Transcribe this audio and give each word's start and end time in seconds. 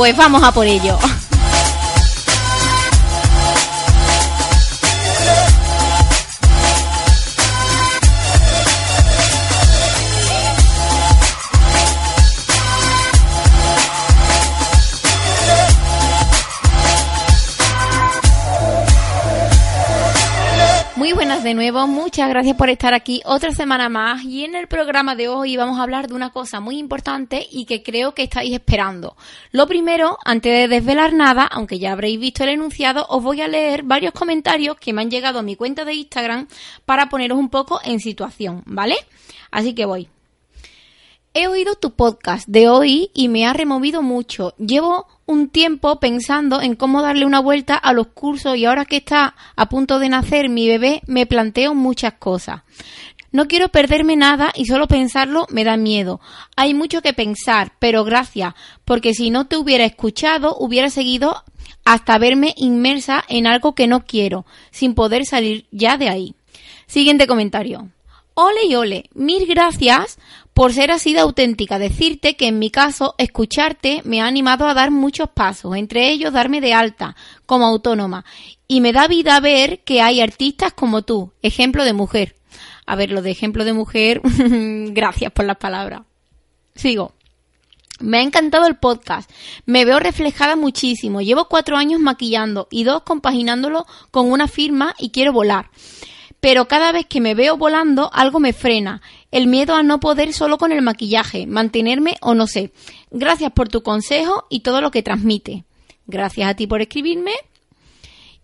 Pues 0.00 0.16
vamos 0.16 0.42
a 0.42 0.50
por 0.50 0.66
ello. 0.66 0.98
De 21.38 21.54
nuevo, 21.54 21.86
muchas 21.86 22.28
gracias 22.28 22.56
por 22.56 22.70
estar 22.70 22.92
aquí 22.92 23.22
otra 23.24 23.52
semana 23.52 23.88
más 23.88 24.24
y 24.24 24.44
en 24.44 24.56
el 24.56 24.66
programa 24.66 25.14
de 25.14 25.28
hoy 25.28 25.56
vamos 25.56 25.78
a 25.78 25.84
hablar 25.84 26.08
de 26.08 26.14
una 26.14 26.30
cosa 26.30 26.58
muy 26.58 26.76
importante 26.76 27.46
y 27.52 27.66
que 27.66 27.84
creo 27.84 28.14
que 28.14 28.24
estáis 28.24 28.52
esperando. 28.52 29.16
Lo 29.52 29.68
primero, 29.68 30.18
antes 30.24 30.52
de 30.52 30.74
desvelar 30.74 31.12
nada, 31.12 31.44
aunque 31.44 31.78
ya 31.78 31.92
habréis 31.92 32.18
visto 32.18 32.42
el 32.42 32.50
enunciado, 32.50 33.06
os 33.08 33.22
voy 33.22 33.40
a 33.42 33.48
leer 33.48 33.84
varios 33.84 34.12
comentarios 34.12 34.76
que 34.76 34.92
me 34.92 35.02
han 35.02 35.10
llegado 35.10 35.38
a 35.38 35.42
mi 35.42 35.54
cuenta 35.54 35.84
de 35.84 35.94
Instagram 35.94 36.48
para 36.84 37.08
poneros 37.08 37.38
un 37.38 37.48
poco 37.48 37.80
en 37.84 38.00
situación, 38.00 38.64
¿vale? 38.66 38.96
Así 39.52 39.72
que 39.72 39.84
voy. 39.84 40.08
He 41.32 41.46
oído 41.46 41.76
tu 41.76 41.92
podcast 41.92 42.48
de 42.48 42.68
hoy 42.68 43.12
y 43.14 43.28
me 43.28 43.46
ha 43.46 43.52
removido 43.52 44.02
mucho. 44.02 44.52
Llevo 44.58 45.06
un 45.30 45.48
tiempo 45.48 46.00
pensando 46.00 46.60
en 46.60 46.74
cómo 46.74 47.02
darle 47.02 47.24
una 47.24 47.40
vuelta 47.40 47.76
a 47.76 47.92
los 47.92 48.08
cursos 48.08 48.56
y 48.56 48.64
ahora 48.64 48.84
que 48.84 48.96
está 48.96 49.36
a 49.54 49.68
punto 49.68 50.00
de 50.00 50.08
nacer 50.08 50.48
mi 50.48 50.66
bebé 50.66 51.02
me 51.06 51.24
planteo 51.24 51.72
muchas 51.74 52.14
cosas. 52.14 52.62
No 53.30 53.46
quiero 53.46 53.68
perderme 53.68 54.16
nada 54.16 54.52
y 54.56 54.66
solo 54.66 54.88
pensarlo 54.88 55.46
me 55.50 55.62
da 55.62 55.76
miedo. 55.76 56.20
Hay 56.56 56.74
mucho 56.74 57.00
que 57.00 57.12
pensar, 57.12 57.72
pero 57.78 58.02
gracias, 58.02 58.54
porque 58.84 59.14
si 59.14 59.30
no 59.30 59.46
te 59.46 59.56
hubiera 59.56 59.84
escuchado 59.84 60.56
hubiera 60.58 60.90
seguido 60.90 61.44
hasta 61.84 62.18
verme 62.18 62.54
inmersa 62.56 63.24
en 63.28 63.46
algo 63.46 63.76
que 63.76 63.86
no 63.86 64.04
quiero, 64.04 64.46
sin 64.72 64.94
poder 64.94 65.26
salir 65.26 65.66
ya 65.70 65.96
de 65.96 66.08
ahí. 66.08 66.34
Siguiente 66.86 67.28
comentario. 67.28 67.88
Ole 68.34 68.66
y 68.66 68.74
ole, 68.74 69.10
mil 69.14 69.46
gracias 69.46 70.18
por 70.54 70.72
ser 70.72 70.90
así 70.90 71.14
de 71.14 71.20
auténtica. 71.20 71.78
Decirte 71.78 72.36
que 72.36 72.48
en 72.48 72.58
mi 72.58 72.70
caso, 72.70 73.14
escucharte 73.18 74.02
me 74.04 74.20
ha 74.20 74.26
animado 74.26 74.66
a 74.66 74.74
dar 74.74 74.90
muchos 74.90 75.28
pasos, 75.30 75.76
entre 75.76 76.10
ellos 76.10 76.32
darme 76.32 76.60
de 76.60 76.74
alta 76.74 77.16
como 77.46 77.66
autónoma. 77.66 78.24
Y 78.68 78.80
me 78.80 78.92
da 78.92 79.08
vida 79.08 79.40
ver 79.40 79.80
que 79.80 80.00
hay 80.00 80.20
artistas 80.20 80.72
como 80.72 81.02
tú, 81.02 81.32
ejemplo 81.42 81.84
de 81.84 81.92
mujer. 81.92 82.36
A 82.86 82.96
ver, 82.96 83.10
lo 83.10 83.22
de 83.22 83.30
ejemplo 83.30 83.64
de 83.64 83.72
mujer, 83.72 84.20
gracias 84.92 85.32
por 85.32 85.44
las 85.44 85.56
palabras. 85.56 86.02
Sigo. 86.74 87.14
Me 88.00 88.18
ha 88.18 88.22
encantado 88.22 88.66
el 88.66 88.76
podcast. 88.76 89.30
Me 89.66 89.84
veo 89.84 89.98
reflejada 90.00 90.56
muchísimo. 90.56 91.20
Llevo 91.20 91.48
cuatro 91.48 91.76
años 91.76 92.00
maquillando 92.00 92.66
y 92.70 92.84
dos 92.84 93.02
compaginándolo 93.02 93.86
con 94.10 94.32
una 94.32 94.48
firma 94.48 94.94
y 94.98 95.10
quiero 95.10 95.34
volar 95.34 95.70
pero 96.40 96.68
cada 96.68 96.90
vez 96.92 97.06
que 97.06 97.20
me 97.20 97.34
veo 97.34 97.56
volando 97.56 98.10
algo 98.12 98.40
me 98.40 98.52
frena. 98.52 99.02
El 99.30 99.46
miedo 99.46 99.74
a 99.74 99.82
no 99.82 100.00
poder 100.00 100.32
solo 100.32 100.58
con 100.58 100.72
el 100.72 100.82
maquillaje, 100.82 101.46
mantenerme 101.46 102.16
o 102.20 102.34
no 102.34 102.46
sé. 102.46 102.72
Gracias 103.10 103.52
por 103.52 103.68
tu 103.68 103.82
consejo 103.82 104.46
y 104.50 104.60
todo 104.60 104.80
lo 104.80 104.90
que 104.90 105.02
transmite. 105.02 105.64
Gracias 106.06 106.50
a 106.50 106.54
ti 106.54 106.66
por 106.66 106.80
escribirme. 106.80 107.32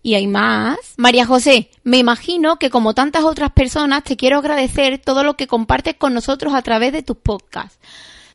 Y 0.03 0.13
hay 0.13 0.27
más. 0.27 0.77
María 0.95 1.25
José, 1.25 1.69
me 1.83 1.97
imagino 1.97 2.59
que 2.59 2.69
como 2.69 2.93
tantas 2.93 3.23
otras 3.23 3.51
personas 3.51 4.03
te 4.03 4.15
quiero 4.15 4.37
agradecer 4.37 4.99
todo 4.99 5.23
lo 5.23 5.35
que 5.35 5.47
compartes 5.47 5.95
con 5.95 6.13
nosotros 6.13 6.53
a 6.53 6.61
través 6.61 6.93
de 6.93 7.03
tus 7.03 7.17
podcasts. 7.17 7.79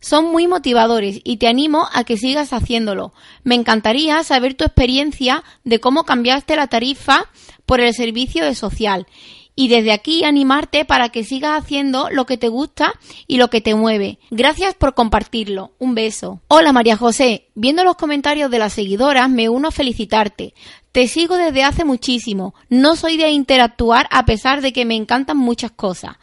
Son 0.00 0.32
muy 0.32 0.48
motivadores 0.48 1.20
y 1.22 1.36
te 1.36 1.46
animo 1.46 1.88
a 1.92 2.02
que 2.02 2.16
sigas 2.16 2.52
haciéndolo. 2.52 3.14
Me 3.44 3.54
encantaría 3.54 4.22
saber 4.24 4.54
tu 4.54 4.64
experiencia 4.64 5.44
de 5.62 5.78
cómo 5.78 6.04
cambiaste 6.04 6.56
la 6.56 6.66
tarifa 6.66 7.26
por 7.64 7.80
el 7.80 7.94
servicio 7.94 8.44
de 8.44 8.56
social 8.56 9.06
y 9.54 9.68
desde 9.68 9.92
aquí 9.92 10.24
animarte 10.24 10.84
para 10.84 11.10
que 11.10 11.24
sigas 11.24 11.62
haciendo 11.62 12.08
lo 12.10 12.26
que 12.26 12.38
te 12.38 12.48
gusta 12.48 12.94
y 13.26 13.36
lo 13.36 13.48
que 13.48 13.60
te 13.60 13.74
mueve. 13.74 14.18
Gracias 14.30 14.74
por 14.74 14.94
compartirlo. 14.94 15.72
Un 15.78 15.94
beso. 15.94 16.40
Hola 16.48 16.72
María 16.72 16.96
José, 16.96 17.48
viendo 17.54 17.84
los 17.84 17.96
comentarios 17.96 18.50
de 18.50 18.58
las 18.58 18.72
seguidoras 18.72 19.28
me 19.28 19.48
uno 19.48 19.68
a 19.68 19.72
felicitarte. 19.72 20.54
Te 20.92 21.08
sigo 21.08 21.36
desde 21.36 21.64
hace 21.64 21.84
muchísimo. 21.84 22.54
No 22.68 22.96
soy 22.96 23.16
de 23.16 23.30
interactuar 23.30 24.08
a 24.10 24.26
pesar 24.26 24.60
de 24.60 24.72
que 24.72 24.84
me 24.84 24.94
encantan 24.94 25.38
muchas 25.38 25.70
cosas. 25.70 26.16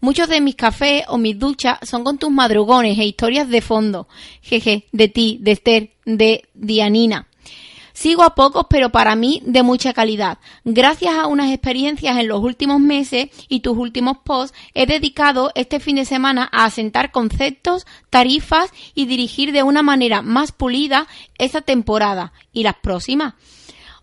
Muchos 0.00 0.28
de 0.28 0.40
mis 0.40 0.54
cafés 0.54 1.04
o 1.08 1.18
mis 1.18 1.38
duchas 1.38 1.78
son 1.82 2.04
con 2.04 2.18
tus 2.18 2.30
madrugones 2.30 2.98
e 2.98 3.04
historias 3.04 3.48
de 3.48 3.60
fondo. 3.60 4.08
Jeje, 4.40 4.86
de 4.92 5.08
ti, 5.08 5.38
de 5.40 5.52
Esther, 5.52 5.90
de 6.04 6.48
Dianina. 6.54 7.28
Sigo 7.94 8.24
a 8.24 8.34
pocos, 8.34 8.66
pero 8.68 8.90
para 8.90 9.14
mí 9.14 9.40
de 9.46 9.62
mucha 9.62 9.94
calidad. 9.94 10.38
Gracias 10.64 11.14
a 11.14 11.28
unas 11.28 11.52
experiencias 11.52 12.18
en 12.18 12.26
los 12.26 12.40
últimos 12.40 12.80
meses 12.80 13.28
y 13.48 13.60
tus 13.60 13.78
últimos 13.78 14.18
posts, 14.18 14.56
he 14.74 14.84
dedicado 14.84 15.52
este 15.54 15.78
fin 15.78 15.96
de 15.96 16.04
semana 16.04 16.50
a 16.52 16.64
asentar 16.64 17.12
conceptos, 17.12 17.86
tarifas 18.10 18.72
y 18.96 19.06
dirigir 19.06 19.52
de 19.52 19.62
una 19.62 19.84
manera 19.84 20.22
más 20.22 20.50
pulida 20.50 21.06
esta 21.38 21.60
temporada 21.60 22.32
y 22.52 22.64
las 22.64 22.74
próximas. 22.74 23.34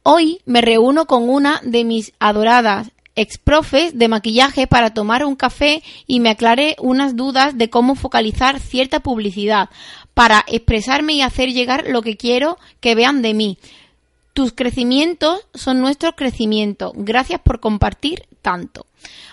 Hoy 0.03 0.39
me 0.45 0.61
reúno 0.61 1.05
con 1.05 1.29
una 1.29 1.59
de 1.61 1.83
mis 1.83 2.13
adoradas 2.17 2.91
exprofes 3.15 3.99
de 3.99 4.07
maquillaje 4.07 4.67
para 4.67 4.93
tomar 4.93 5.25
un 5.25 5.35
café 5.35 5.83
y 6.07 6.21
me 6.21 6.29
aclaré 6.29 6.77
unas 6.79 7.17
dudas 7.17 7.57
de 7.57 7.69
cómo 7.69 7.95
focalizar 7.95 8.61
cierta 8.61 9.01
publicidad 9.01 9.69
para 10.13 10.45
expresarme 10.47 11.13
y 11.13 11.21
hacer 11.21 11.51
llegar 11.51 11.87
lo 11.87 12.01
que 12.01 12.17
quiero 12.17 12.57
que 12.79 12.95
vean 12.95 13.21
de 13.21 13.33
mí. 13.33 13.57
Tus 14.33 14.53
crecimientos 14.53 15.47
son 15.53 15.81
nuestro 15.81 16.13
crecimiento. 16.15 16.93
Gracias 16.95 17.41
por 17.41 17.59
compartir 17.59 18.27
tanto. 18.41 18.85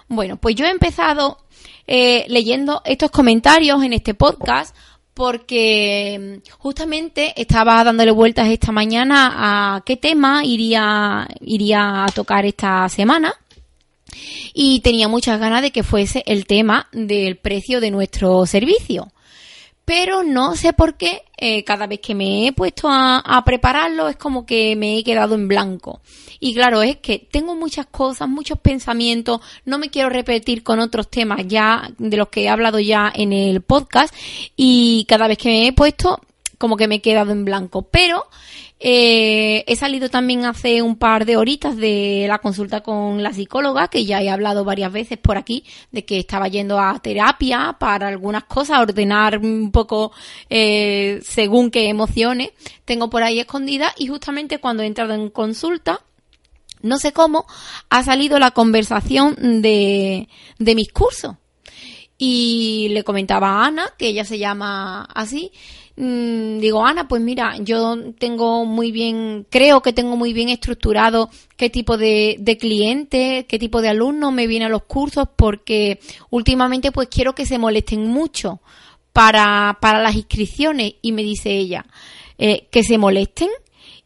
Bueno, 0.09 0.37
pues 0.37 0.55
yo 0.57 0.67
he 0.67 0.71
empezado 0.71 1.39
eh, 1.87 2.25
leyendo 2.29 2.83
estos 2.85 3.11
comentarios 3.11 3.83
en 3.83 3.93
este 3.93 4.15
podcast 4.15 4.75
porque 5.15 6.41
mm, 6.45 6.51
justamente 6.59 7.41
estaba 7.41 7.83
dándole 7.83 8.11
vueltas 8.13 8.49
esta 8.49 8.73
mañana 8.73 9.77
a 9.77 9.83
qué 9.85 9.97
tema 9.97 10.45
iría, 10.45 11.27
iría 11.41 12.05
a 12.05 12.09
tocar 12.09 12.47
esta 12.47 12.89
semana 12.89 13.35
y 14.55 14.81
tenía 14.81 15.09
muchas 15.09 15.39
ganas 15.41 15.63
de 15.63 15.71
que 15.71 15.83
fuese 15.83 16.23
el 16.27 16.47
tema 16.47 16.89
del 16.93 17.37
precio 17.37 17.81
de 17.81 17.91
nuestro 17.91 18.47
servicio 18.47 19.09
pero 19.89 20.23
no 20.23 20.55
sé 20.55 20.75
por 20.75 20.99
qué 20.99 21.23
eh, 21.39 21.65
cada 21.65 21.87
vez 21.87 22.01
que 22.01 22.15
me 22.15 22.47
he 22.47 22.53
puesto 22.53 22.91
a, 22.91 23.21
a, 23.21 23.43
prepararlo 23.43 24.07
es 24.11 24.17
como 24.17 24.45
que 24.45 24.77
me 24.77 24.99
he 24.99 25.03
quedado 25.03 25.35
en 25.35 25.49
blanco. 25.49 26.03
Y 26.41 26.53
claro, 26.53 26.83
es 26.83 26.99
que 26.99 27.27
tengo 27.31 27.55
muchas 27.55 27.87
cosas, 27.87 28.29
muchos 28.29 28.59
pensamientos, 28.59 29.41
no 29.65 29.79
me 29.79 29.89
quiero 29.89 30.11
repetir 30.11 30.63
con 30.63 30.79
otros 30.79 31.09
temas 31.09 31.41
ya 31.47 31.91
de 31.97 32.19
los 32.19 32.29
que 32.29 32.43
he 32.43 32.49
hablado 32.51 32.79
ya 32.79 33.11
en 33.15 33.33
el 33.33 33.63
podcast 33.63 34.15
y 34.57 35.07
cada 35.09 35.27
vez 35.27 35.39
que 35.39 35.49
me 35.49 35.67
he 35.69 35.73
puesto 35.73 36.21
como 36.59 36.77
que 36.77 36.89
me 36.89 36.97
he 36.97 37.01
quedado 37.01 37.33
en 37.33 37.45
blanco. 37.45 37.83
Pero 37.83 38.27
eh, 38.81 39.65
he 39.67 39.77
salido 39.77 40.09
también 40.09 40.45
hace 40.45 40.83
un 40.83 40.97
par 40.97 41.25
de 41.25 41.37
horitas 41.37 41.77
de 41.77 42.27
la 42.29 42.39
consulta 42.39 42.81
con 42.81 43.23
la 43.23 43.33
psicóloga, 43.33 43.89
que 43.89 44.05
ya 44.05 44.23
he 44.23 44.31
hablado 44.31 44.65
varias 44.65 44.93
veces 44.93 45.19
por 45.19 45.37
aquí, 45.37 45.65
de 45.91 46.05
que 46.05 46.19
estaba 46.19 46.49
yendo 46.49 46.79
a 46.79 46.99
terapia 47.01 47.77
para 47.79 48.09
algunas 48.09 48.45
cosas, 48.45 48.81
ordenar 48.81 49.39
un 49.39 49.73
poco 49.73 50.13
eh, 50.49 51.21
según 51.23 51.71
qué 51.71 51.89
emociones 51.89 52.51
tengo 52.85 53.11
por 53.11 53.23
ahí 53.23 53.41
escondidas. 53.41 53.93
Y 53.99 54.07
justamente 54.09 54.59
cuando 54.59 54.83
he 54.83 54.87
entrado 54.87 55.15
en 55.15 55.31
consulta, 55.31 56.01
no 56.81 56.99
sé 56.99 57.13
cómo, 57.13 57.47
ha 57.91 58.05
salido 58.05 58.39
la 58.39 58.53
conversación 58.53 59.63
de, 59.63 60.29
de 60.59 60.75
mis 60.77 60.93
cursos. 60.93 61.35
Y 62.17 62.89
le 62.91 63.05
comentaba 63.05 63.49
a 63.49 63.67
Ana, 63.67 63.95
que 63.97 64.09
ella 64.09 64.25
se 64.25 64.39
llama 64.39 65.05
así, 65.15 65.53
mm, 65.99 66.59
digo, 66.61 66.87
Ana, 66.87 67.09
pues 67.09 67.21
mira, 67.21 67.57
yo 67.59 68.13
tengo 68.19 68.65
muy 68.65 68.93
bien, 68.93 69.47
creo 69.51 69.83
que 69.83 69.93
tengo 69.93 70.17
muy 70.17 70.33
bien 70.33 70.49
estructurado 70.49 71.29
qué 71.57 71.69
tipo 71.69 71.99
de, 71.99 72.37
de 72.39 72.57
cliente, 72.57 73.47
qué 73.49 73.59
tipo 73.59 73.83
de 73.83 73.89
alumnos 73.89 74.33
me 74.33 74.47
vienen 74.47 74.69
a 74.69 74.71
los 74.71 74.85
cursos, 74.85 75.29
porque 75.37 76.01
últimamente 76.31 76.93
pues 76.93 77.09
quiero 77.09 77.35
que 77.35 77.45
se 77.45 77.59
molesten 77.59 78.07
mucho 78.07 78.61
para, 79.13 79.79
para 79.81 80.01
las 80.01 80.15
inscripciones. 80.15 80.95
Y 81.03 81.13
me 81.13 81.25
dice 81.25 81.51
ella, 81.51 81.85
eh, 82.39 82.69
que 82.71 82.85
se 82.85 82.99
molesten. 82.99 83.49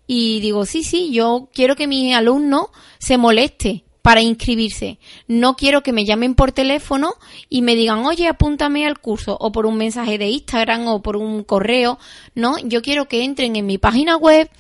Y 0.07 0.41
digo, 0.41 0.65
sí, 0.67 0.83
sí, 0.83 1.13
yo 1.13 1.49
quiero 1.53 1.77
que 1.77 1.87
mi 1.87 2.15
alumno 2.15 2.71
se 2.99 3.19
moleste 3.19 3.85
para 4.03 4.21
inscribirse. 4.21 4.99
No 5.29 5.55
quiero 5.55 5.83
que 5.83 5.93
me 5.93 6.05
llamen 6.05 6.35
por 6.35 6.53
teléfono 6.53 7.15
y 7.49 7.63
me 7.63 7.77
digan, 7.77 8.05
oye, 8.05 8.27
apúntame 8.27 8.85
al 8.85 8.99
curso, 8.99 9.37
o 9.41 9.53
por 9.53 9.65
un 9.65 9.77
mensaje 9.77 10.19
de 10.19 10.29
Instagram 10.29 10.89
o 10.89 11.03
por 11.03 11.17
un 11.17 11.45
correo. 11.45 11.99
No, 12.35 12.59
yo 12.59 12.83
quiero 12.83 13.07
que 13.07 13.25
entren 13.25 13.57
en 13.57 13.65
mi 13.65 13.79
página 13.79 14.17
web, 14.17 14.51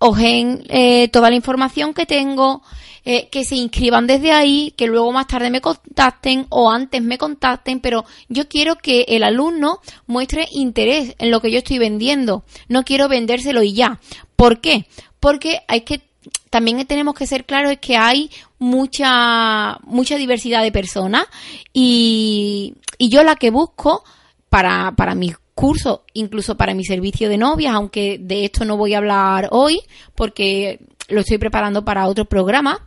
ojen 0.00 0.64
eh, 0.68 1.08
toda 1.08 1.30
la 1.30 1.36
información 1.36 1.94
que 1.94 2.06
tengo, 2.06 2.62
eh, 3.04 3.28
que 3.28 3.44
se 3.44 3.54
inscriban 3.54 4.08
desde 4.08 4.32
ahí, 4.32 4.74
que 4.76 4.88
luego 4.88 5.12
más 5.12 5.28
tarde 5.28 5.48
me 5.48 5.60
contacten 5.60 6.46
o 6.48 6.72
antes 6.72 7.00
me 7.00 7.18
contacten, 7.18 7.78
pero 7.78 8.04
yo 8.28 8.48
quiero 8.48 8.74
que 8.74 9.02
el 9.08 9.22
alumno 9.22 9.78
muestre 10.08 10.48
interés 10.50 11.14
en 11.20 11.30
lo 11.30 11.40
que 11.40 11.52
yo 11.52 11.58
estoy 11.58 11.78
vendiendo. 11.78 12.42
No 12.68 12.82
quiero 12.82 13.08
vendérselo 13.08 13.62
y 13.62 13.74
ya. 13.74 14.00
¿Por 14.34 14.60
qué? 14.60 14.86
Porque 15.20 15.60
hay 15.68 15.82
que 15.82 16.02
también 16.50 16.86
tenemos 16.86 17.14
que 17.14 17.26
ser 17.26 17.44
claros 17.44 17.72
es 17.72 17.78
que 17.78 17.96
hay 17.96 18.30
mucha 18.58 19.78
mucha 19.84 20.16
diversidad 20.16 20.62
de 20.62 20.72
personas 20.72 21.26
y, 21.72 22.74
y 22.98 23.08
yo 23.08 23.22
la 23.22 23.36
que 23.36 23.50
busco 23.50 24.04
para, 24.48 24.92
para 24.96 25.14
mis 25.14 25.36
cursos, 25.54 26.00
incluso 26.12 26.56
para 26.56 26.74
mi 26.74 26.84
servicio 26.84 27.28
de 27.28 27.38
novias, 27.38 27.74
aunque 27.74 28.18
de 28.20 28.44
esto 28.44 28.64
no 28.64 28.76
voy 28.76 28.94
a 28.94 28.98
hablar 28.98 29.48
hoy 29.50 29.80
porque 30.14 30.80
lo 31.08 31.20
estoy 31.20 31.38
preparando 31.38 31.84
para 31.84 32.06
otro 32.08 32.26
programa, 32.26 32.86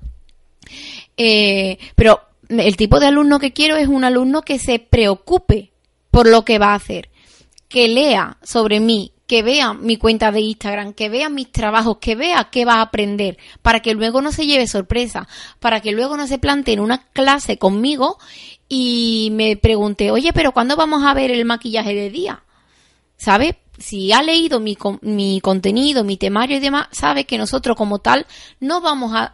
eh, 1.17 1.77
pero 1.95 2.21
el 2.47 2.77
tipo 2.77 2.99
de 2.99 3.07
alumno 3.07 3.39
que 3.39 3.53
quiero 3.53 3.75
es 3.75 3.87
un 3.87 4.03
alumno 4.03 4.43
que 4.43 4.59
se 4.59 4.79
preocupe 4.79 5.71
por 6.11 6.27
lo 6.27 6.45
que 6.45 6.59
va 6.59 6.73
a 6.73 6.75
hacer, 6.75 7.09
que 7.67 7.87
lea 7.87 8.37
sobre 8.43 8.79
mí, 8.79 9.13
que 9.29 9.43
vea 9.43 9.75
mi 9.75 9.97
cuenta 9.97 10.31
de 10.31 10.41
Instagram, 10.41 10.93
que 10.93 11.07
vea 11.07 11.29
mis 11.29 11.51
trabajos, 11.51 11.99
que 12.01 12.15
vea 12.15 12.49
qué 12.51 12.65
va 12.65 12.77
a 12.77 12.81
aprender, 12.81 13.37
para 13.61 13.79
que 13.79 13.93
luego 13.93 14.23
no 14.23 14.31
se 14.31 14.47
lleve 14.47 14.65
sorpresa, 14.65 15.27
para 15.59 15.81
que 15.81 15.91
luego 15.91 16.17
no 16.17 16.25
se 16.25 16.39
plante 16.39 16.73
en 16.73 16.79
una 16.79 17.05
clase 17.13 17.59
conmigo 17.59 18.17
y 18.67 19.29
me 19.33 19.55
pregunte, 19.55 20.09
oye, 20.09 20.33
pero 20.33 20.51
¿cuándo 20.51 20.75
vamos 20.75 21.03
a 21.05 21.13
ver 21.13 21.29
el 21.29 21.45
maquillaje 21.45 21.93
de 21.93 22.09
día? 22.09 22.41
¿Sabe? 23.17 23.59
Si 23.77 24.11
ha 24.11 24.23
leído 24.23 24.59
mi, 24.59 24.75
mi 25.01 25.41
contenido, 25.41 26.03
mi 26.03 26.17
temario 26.17 26.57
y 26.57 26.59
demás, 26.59 26.87
sabe 26.89 27.25
que 27.25 27.37
nosotros 27.37 27.77
como 27.77 27.99
tal 27.99 28.25
no 28.59 28.81
vamos 28.81 29.11
a, 29.13 29.31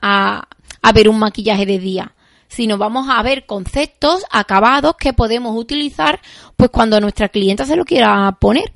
a 0.81 0.91
ver 0.91 1.07
un 1.07 1.19
maquillaje 1.19 1.65
de 1.65 1.79
día, 1.79 2.14
sino 2.47 2.77
vamos 2.77 3.07
a 3.09 3.21
ver 3.23 3.45
conceptos 3.45 4.23
acabados 4.31 4.95
que 4.97 5.13
podemos 5.13 5.57
utilizar 5.57 6.19
pues 6.55 6.69
cuando 6.69 6.99
nuestra 7.01 7.29
clienta 7.29 7.65
se 7.65 7.75
lo 7.75 7.85
quiera 7.85 8.37
poner. 8.39 8.71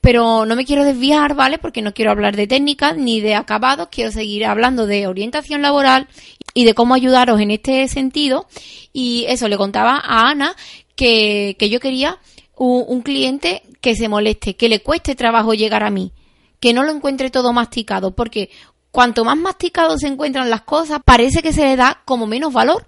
Pero 0.00 0.46
no 0.46 0.54
me 0.54 0.64
quiero 0.64 0.84
desviar, 0.84 1.34
¿vale? 1.34 1.58
Porque 1.58 1.82
no 1.82 1.92
quiero 1.92 2.12
hablar 2.12 2.36
de 2.36 2.46
técnicas 2.46 2.96
ni 2.96 3.20
de 3.20 3.34
acabados, 3.34 3.88
quiero 3.90 4.12
seguir 4.12 4.46
hablando 4.46 4.86
de 4.86 5.06
orientación 5.06 5.62
laboral 5.62 6.06
y 6.54 6.64
de 6.64 6.74
cómo 6.74 6.94
ayudaros 6.94 7.40
en 7.40 7.50
este 7.50 7.88
sentido. 7.88 8.46
Y 8.92 9.24
eso, 9.28 9.48
le 9.48 9.56
contaba 9.56 9.96
a 9.96 10.28
Ana 10.28 10.54
que, 10.94 11.56
que 11.58 11.68
yo 11.68 11.80
quería 11.80 12.18
un, 12.56 12.84
un 12.86 13.02
cliente 13.02 13.62
que 13.80 13.96
se 13.96 14.08
moleste, 14.08 14.54
que 14.54 14.68
le 14.68 14.80
cueste 14.80 15.14
trabajo 15.14 15.54
llegar 15.54 15.82
a 15.82 15.90
mí, 15.90 16.12
que 16.60 16.72
no 16.72 16.82
lo 16.82 16.92
encuentre 16.92 17.30
todo 17.30 17.52
masticado, 17.52 18.14
porque 18.14 18.50
cuanto 18.90 19.24
más 19.24 19.36
masticado 19.36 19.98
se 19.98 20.06
encuentran 20.06 20.48
las 20.50 20.62
cosas, 20.62 21.00
parece 21.04 21.42
que 21.42 21.52
se 21.52 21.64
le 21.64 21.76
da 21.76 22.02
como 22.04 22.26
menos 22.26 22.52
valor. 22.52 22.86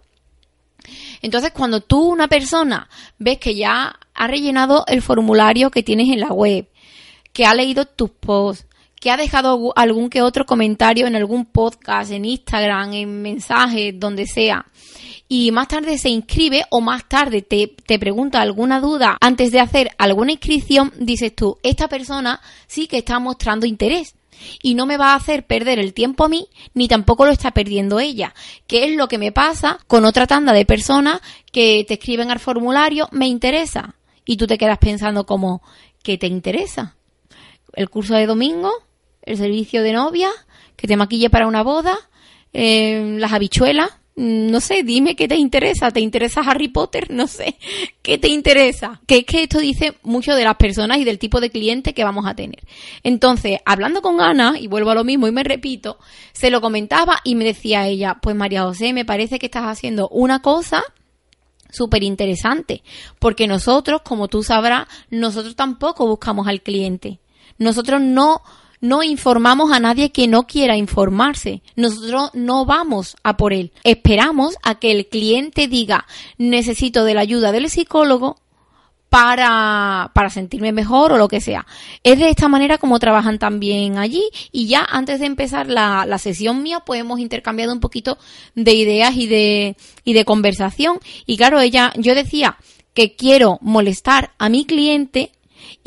Entonces, 1.22 1.52
cuando 1.52 1.80
tú, 1.80 2.00
una 2.00 2.28
persona, 2.28 2.88
ves 3.18 3.38
que 3.38 3.54
ya 3.54 3.98
ha 4.14 4.26
rellenado 4.26 4.84
el 4.86 5.02
formulario 5.02 5.70
que 5.70 5.82
tienes 5.82 6.08
en 6.08 6.20
la 6.20 6.28
web, 6.28 6.68
que 7.32 7.46
ha 7.46 7.54
leído 7.54 7.84
tus 7.84 8.10
posts, 8.10 8.67
que 9.00 9.10
ha 9.10 9.16
dejado 9.16 9.72
algún 9.76 10.10
que 10.10 10.22
otro 10.22 10.46
comentario 10.46 11.06
en 11.06 11.16
algún 11.16 11.44
podcast, 11.44 12.10
en 12.10 12.24
Instagram, 12.24 12.92
en 12.92 13.22
mensajes, 13.22 13.98
donde 13.98 14.26
sea, 14.26 14.66
y 15.28 15.50
más 15.52 15.68
tarde 15.68 15.98
se 15.98 16.08
inscribe 16.08 16.64
o 16.70 16.80
más 16.80 17.06
tarde 17.06 17.42
te, 17.42 17.74
te, 17.86 17.98
pregunta 17.98 18.40
alguna 18.40 18.80
duda 18.80 19.18
antes 19.20 19.52
de 19.52 19.60
hacer 19.60 19.90
alguna 19.98 20.32
inscripción, 20.32 20.92
dices 20.98 21.34
tú, 21.34 21.58
esta 21.62 21.86
persona 21.88 22.40
sí 22.66 22.86
que 22.86 22.98
está 22.98 23.18
mostrando 23.18 23.66
interés 23.66 24.14
y 24.62 24.74
no 24.74 24.86
me 24.86 24.96
va 24.96 25.12
a 25.12 25.16
hacer 25.16 25.46
perder 25.46 25.78
el 25.78 25.92
tiempo 25.92 26.24
a 26.24 26.28
mí, 26.28 26.48
ni 26.74 26.88
tampoco 26.88 27.26
lo 27.26 27.32
está 27.32 27.50
perdiendo 27.50 28.00
ella, 28.00 28.34
que 28.66 28.84
es 28.84 28.96
lo 28.96 29.08
que 29.08 29.18
me 29.18 29.32
pasa 29.32 29.78
con 29.86 30.04
otra 30.04 30.26
tanda 30.26 30.52
de 30.52 30.64
personas 30.64 31.20
que 31.52 31.84
te 31.86 31.94
escriben 31.94 32.30
al 32.30 32.38
formulario, 32.38 33.08
me 33.12 33.26
interesa, 33.26 33.96
y 34.24 34.36
tú 34.36 34.46
te 34.46 34.58
quedas 34.58 34.78
pensando 34.78 35.26
como, 35.26 35.62
¿qué 36.02 36.18
te 36.18 36.26
interesa? 36.26 36.96
¿El 37.74 37.90
curso 37.90 38.14
de 38.14 38.26
domingo? 38.26 38.70
¿El 39.28 39.36
servicio 39.36 39.82
de 39.82 39.92
novia? 39.92 40.30
¿Que 40.74 40.86
te 40.86 40.96
maquille 40.96 41.28
para 41.28 41.46
una 41.46 41.62
boda? 41.62 41.98
Eh, 42.54 43.16
¿Las 43.18 43.34
habichuelas? 43.34 43.90
Mm, 44.16 44.50
no 44.50 44.60
sé, 44.62 44.82
dime 44.84 45.16
qué 45.16 45.28
te 45.28 45.36
interesa. 45.36 45.90
¿Te 45.90 46.00
interesa 46.00 46.40
Harry 46.40 46.68
Potter? 46.68 47.10
No 47.18 47.26
sé. 47.26 47.58
¿Qué 48.00 48.16
te 48.16 48.28
interesa? 48.28 49.02
Que 49.06 49.18
es 49.18 49.24
que 49.26 49.42
esto 49.42 49.58
dice 49.58 49.92
mucho 50.02 50.34
de 50.34 50.44
las 50.44 50.56
personas 50.56 50.96
y 50.96 51.04
del 51.04 51.18
tipo 51.18 51.42
de 51.42 51.50
cliente 51.50 51.92
que 51.92 52.04
vamos 52.04 52.24
a 52.26 52.34
tener. 52.34 52.60
Entonces, 53.02 53.60
hablando 53.66 54.00
con 54.00 54.22
Ana, 54.22 54.54
y 54.58 54.66
vuelvo 54.66 54.92
a 54.92 54.94
lo 54.94 55.04
mismo 55.04 55.28
y 55.28 55.32
me 55.32 55.44
repito, 55.44 55.98
se 56.32 56.50
lo 56.50 56.62
comentaba 56.62 57.18
y 57.22 57.34
me 57.34 57.44
decía 57.44 57.86
ella, 57.86 58.16
pues 58.22 58.34
María 58.34 58.62
José, 58.62 58.94
me 58.94 59.04
parece 59.04 59.38
que 59.38 59.46
estás 59.46 59.64
haciendo 59.64 60.08
una 60.08 60.40
cosa 60.40 60.82
súper 61.70 62.02
interesante, 62.02 62.82
porque 63.18 63.46
nosotros, 63.46 64.00
como 64.02 64.28
tú 64.28 64.42
sabrás, 64.42 64.88
nosotros 65.10 65.54
tampoco 65.54 66.06
buscamos 66.06 66.48
al 66.48 66.62
cliente. 66.62 67.20
Nosotros 67.58 68.00
no 68.00 68.40
no 68.80 69.02
informamos 69.02 69.72
a 69.72 69.80
nadie 69.80 70.10
que 70.10 70.28
no 70.28 70.46
quiera 70.46 70.76
informarse. 70.76 71.62
Nosotros 71.76 72.30
no 72.34 72.64
vamos 72.64 73.16
a 73.22 73.36
por 73.36 73.52
él. 73.52 73.72
Esperamos 73.84 74.56
a 74.62 74.78
que 74.78 74.90
el 74.92 75.08
cliente 75.08 75.68
diga 75.68 76.06
necesito 76.36 77.04
de 77.04 77.14
la 77.14 77.22
ayuda 77.22 77.52
del 77.52 77.70
psicólogo 77.70 78.36
para, 79.08 80.10
para 80.14 80.30
sentirme 80.30 80.72
mejor 80.72 81.12
o 81.12 81.18
lo 81.18 81.28
que 81.28 81.40
sea. 81.40 81.66
Es 82.02 82.18
de 82.18 82.28
esta 82.28 82.48
manera 82.48 82.78
como 82.78 82.98
trabajan 82.98 83.38
también 83.38 83.98
allí 83.98 84.22
y 84.52 84.66
ya 84.66 84.84
antes 84.84 85.20
de 85.20 85.26
empezar 85.26 85.68
la, 85.68 86.04
la 86.06 86.18
sesión 86.18 86.62
mía 86.62 86.80
pues 86.80 87.00
hemos 87.00 87.20
intercambiado 87.20 87.72
un 87.72 87.80
poquito 87.80 88.18
de 88.54 88.72
ideas 88.72 89.16
y 89.16 89.26
de, 89.26 89.76
y 90.04 90.12
de 90.12 90.24
conversación. 90.24 90.98
Y 91.26 91.36
claro, 91.36 91.60
ella, 91.60 91.92
yo 91.96 92.14
decía 92.14 92.58
que 92.94 93.14
quiero 93.14 93.58
molestar 93.60 94.32
a 94.38 94.48
mi 94.48 94.64
cliente 94.64 95.32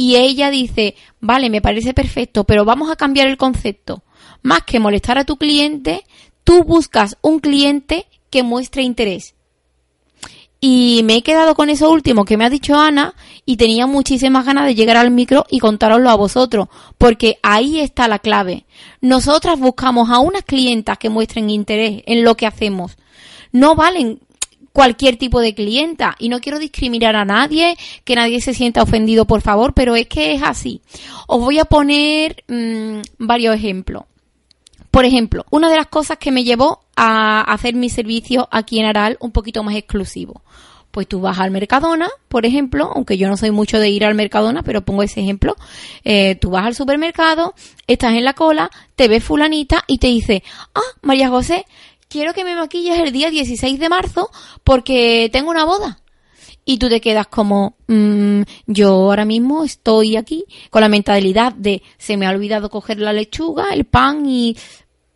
y 0.02 0.16
ella 0.16 0.50
dice, 0.50 0.96
vale, 1.20 1.52
me 1.52 1.62
parece 1.62 1.94
perfecto, 1.94 2.44
pero 2.44 2.66
vamos 2.66 2.90
a 2.90 2.96
cambiar 2.96 3.28
el 3.28 3.38
concepto. 3.38 4.02
Más 4.42 4.64
que 4.64 4.80
molestar 4.80 5.20
a 5.20 5.26
tu 5.26 5.38
cliente, 5.38 6.06
tú 6.44 6.64
buscas 6.64 7.18
un 7.22 7.40
cliente 7.40 8.08
que 8.32 8.42
muestre 8.42 8.82
interés. 8.82 9.36
Y 10.60 11.02
me 11.04 11.18
he 11.18 11.22
quedado 11.22 11.54
con 11.54 11.70
eso 11.70 11.92
último 11.92 12.26
que 12.26 12.36
me 12.36 12.46
ha 12.46 12.50
dicho 12.50 12.80
Ana 12.80 13.14
y 13.46 13.58
tenía 13.58 13.86
muchísimas 13.86 14.44
ganas 14.44 14.66
de 14.66 14.74
llegar 14.74 14.98
al 14.98 15.12
micro 15.12 15.46
y 15.52 15.60
contároslo 15.60 16.10
a 16.10 16.16
vosotros, 16.16 16.68
porque 16.98 17.38
ahí 17.44 17.80
está 17.80 18.08
la 18.08 18.18
clave. 18.18 18.66
Nosotras 19.02 19.60
buscamos 19.60 20.10
a 20.10 20.18
unas 20.18 20.42
clientas 20.42 20.98
que 20.98 21.12
muestren 21.12 21.52
interés 21.52 22.02
en 22.08 22.24
lo 22.24 22.36
que 22.36 22.48
hacemos. 22.48 22.98
No 23.52 23.76
valen 23.76 24.20
cualquier 24.74 25.18
tipo 25.18 25.40
de 25.40 25.54
clienta 25.54 26.16
y 26.20 26.30
no 26.30 26.40
quiero 26.40 26.60
discriminar 26.60 27.16
a 27.16 27.26
nadie, 27.26 27.78
que 28.04 28.16
nadie 28.16 28.42
se 28.42 28.54
sienta 28.54 28.84
ofendido, 28.84 29.26
por 29.26 29.42
favor, 29.42 29.74
pero 29.74 29.96
es 29.96 30.08
que 30.08 30.34
es 30.34 30.44
así. 30.44 30.82
Os 31.28 31.40
voy 31.40 31.60
a 31.60 31.66
poner 31.66 32.44
mmm, 32.48 33.02
varios 33.18 33.56
ejemplos. 33.56 34.04
Por 34.92 35.06
ejemplo, 35.06 35.46
una 35.52 35.70
de 35.70 35.78
las 35.78 35.88
cosas 35.88 36.18
que 36.18 36.32
me 36.32 36.44
llevó 36.44 36.82
a 36.96 37.42
hacer 37.42 37.76
mi 37.76 37.90
servicio 37.90 38.50
aquí 38.52 38.80
en 38.80 38.86
Aral 38.86 39.18
un 39.22 39.32
poquito 39.32 39.64
más 39.64 39.76
exclusivo. 39.76 40.42
Pues 40.92 41.08
tú 41.08 41.22
vas 41.22 41.40
al 41.40 41.52
Mercadona, 41.52 42.10
por 42.28 42.46
ejemplo, 42.46 42.92
aunque 42.94 43.18
yo 43.18 43.30
no 43.30 43.38
soy 43.38 43.52
mucho 43.52 43.80
de 43.80 43.90
ir 43.90 44.04
al 44.04 44.14
Mercadona, 44.14 44.62
pero 44.62 44.82
pongo 44.82 45.04
ese 45.04 45.22
ejemplo. 45.22 45.56
Eh, 46.04 46.36
tú 46.36 46.50
vas 46.50 46.66
al 46.66 46.76
supermercado, 46.76 47.54
estás 47.88 48.14
en 48.14 48.26
la 48.26 48.34
cola, 48.34 48.70
te 48.98 49.08
ves 49.08 49.24
fulanita 49.24 49.86
y 49.88 50.00
te 50.00 50.08
dice, 50.08 50.44
ah, 50.76 50.82
María 51.02 51.30
José, 51.30 51.66
quiero 52.12 52.34
que 52.34 52.44
me 52.44 52.56
maquilles 52.56 53.00
el 53.00 53.12
día 53.12 53.30
16 53.30 53.80
de 53.80 53.90
marzo 53.90 54.30
porque 54.64 55.30
tengo 55.32 55.50
una 55.50 55.64
boda. 55.64 56.00
Y 56.64 56.78
tú 56.78 56.90
te 56.90 57.02
quedas 57.02 57.26
como, 57.28 57.76
mm, 57.88 58.42
yo 58.68 58.90
ahora 58.90 59.26
mismo 59.26 59.64
estoy 59.64 60.16
aquí 60.16 60.46
con 60.70 60.82
la 60.82 60.90
mentalidad 60.90 61.54
de 61.54 61.82
se 61.98 62.18
me 62.18 62.28
ha 62.28 62.30
olvidado 62.30 62.70
coger 62.70 63.00
la 63.00 63.14
lechuga, 63.14 63.74
el 63.74 63.86
pan 63.86 64.26
y 64.28 64.56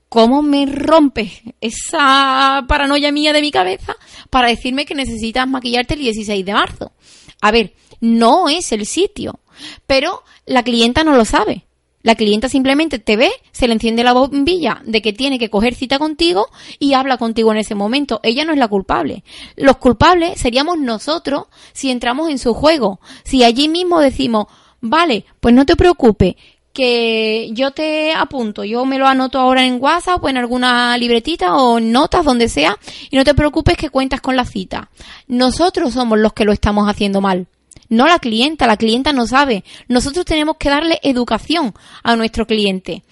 cómo 0.09 0.41
me 0.41 0.65
rompe 0.65 1.43
esa 1.61 2.63
paranoia 2.67 3.11
mía 3.11 3.33
de 3.33 3.41
mi 3.41 3.51
cabeza 3.51 3.95
para 4.29 4.47
decirme 4.47 4.85
que 4.85 4.95
necesitas 4.95 5.47
maquillarte 5.47 5.93
el 5.93 5.99
16 5.99 6.45
de 6.45 6.53
marzo. 6.53 6.93
A 7.41 7.51
ver, 7.51 7.73
no 7.99 8.49
es 8.49 8.71
el 8.71 8.85
sitio, 8.85 9.39
pero 9.85 10.23
la 10.45 10.63
clienta 10.63 11.03
no 11.03 11.15
lo 11.15 11.25
sabe. 11.25 11.65
La 12.05 12.13
clienta 12.13 12.49
simplemente 12.49 12.99
te 12.99 13.17
ve, 13.17 13.31
se 13.51 13.67
le 13.67 13.73
enciende 13.73 14.03
la 14.03 14.13
bombilla 14.13 14.79
de 14.85 15.01
que 15.01 15.11
tiene 15.11 15.39
que 15.39 15.49
coger 15.49 15.73
cita 15.73 15.97
contigo 15.97 16.49
y 16.77 16.93
habla 16.93 17.17
contigo 17.17 17.51
en 17.51 17.57
ese 17.57 17.73
momento. 17.73 18.19
Ella 18.21 18.45
no 18.45 18.53
es 18.53 18.59
la 18.59 18.67
culpable. 18.67 19.23
Los 19.55 19.77
culpables 19.77 20.39
seríamos 20.39 20.77
nosotros 20.77 21.45
si 21.73 21.89
entramos 21.89 22.29
en 22.29 22.37
su 22.37 22.53
juego. 22.53 22.99
Si 23.23 23.43
allí 23.43 23.69
mismo 23.69 24.01
decimos, 24.01 24.45
vale, 24.81 25.25
pues 25.39 25.55
no 25.55 25.65
te 25.65 25.75
preocupes, 25.75 26.35
que 26.73 27.49
yo 27.53 27.71
te 27.71 28.13
apunto, 28.13 28.63
yo 28.63 28.85
me 28.85 28.99
lo 28.99 29.07
anoto 29.07 29.39
ahora 29.39 29.65
en 29.65 29.81
WhatsApp 29.81 30.23
o 30.23 30.29
en 30.29 30.37
alguna 30.37 30.95
libretita 30.99 31.55
o 31.55 31.79
notas 31.79 32.23
donde 32.23 32.49
sea 32.49 32.77
y 33.09 33.15
no 33.15 33.23
te 33.23 33.33
preocupes 33.33 33.77
que 33.77 33.89
cuentas 33.89 34.21
con 34.21 34.35
la 34.35 34.45
cita. 34.45 34.91
Nosotros 35.27 35.93
somos 35.93 36.19
los 36.19 36.33
que 36.33 36.45
lo 36.45 36.53
estamos 36.53 36.87
haciendo 36.87 37.19
mal. 37.19 37.47
No 37.89 38.07
la 38.07 38.19
clienta, 38.19 38.67
la 38.67 38.77
clienta 38.77 39.13
no 39.13 39.27
sabe. 39.27 39.63
Nosotros 39.87 40.25
tenemos 40.25 40.57
que 40.57 40.69
darle 40.69 40.99
educación 41.03 41.73
a 42.03 42.15
nuestro 42.15 42.47
cliente. 42.47 43.03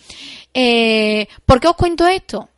Eh, 0.53 1.27
¿Por 1.45 1.59
qué 1.59 1.67
os 1.67 1.75
cuento 1.75 2.07
esto? 2.07 2.49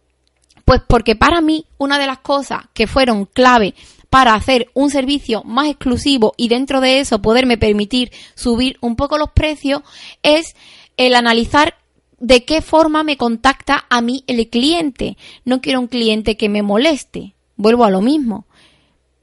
Pues 0.63 0.81
porque 0.87 1.15
para 1.15 1.41
mí 1.41 1.65
una 1.77 1.99
de 1.99 2.07
las 2.07 2.19
cosas 2.19 2.63
que 2.73 2.87
fueron 2.87 3.25
clave 3.25 3.75
para 4.09 4.33
hacer 4.33 4.69
un 4.73 4.89
servicio 4.89 5.43
más 5.43 5.67
exclusivo 5.67 6.33
y 6.37 6.47
dentro 6.47 6.81
de 6.81 6.99
eso 6.99 7.21
poderme 7.21 7.57
permitir 7.57 8.11
subir 8.33 8.77
un 8.81 8.95
poco 8.95 9.17
los 9.17 9.31
precios 9.31 9.81
es 10.23 10.55
el 10.97 11.15
analizar 11.15 11.75
de 12.19 12.45
qué 12.45 12.61
forma 12.61 13.03
me 13.03 13.17
contacta 13.17 13.85
a 13.89 14.01
mí 14.01 14.23
el 14.27 14.49
cliente. 14.49 15.17
No 15.43 15.61
quiero 15.61 15.79
un 15.79 15.87
cliente 15.87 16.37
que 16.37 16.49
me 16.49 16.63
moleste. 16.63 17.35
Vuelvo 17.57 17.85
a 17.85 17.91
lo 17.91 18.01
mismo. 18.01 18.45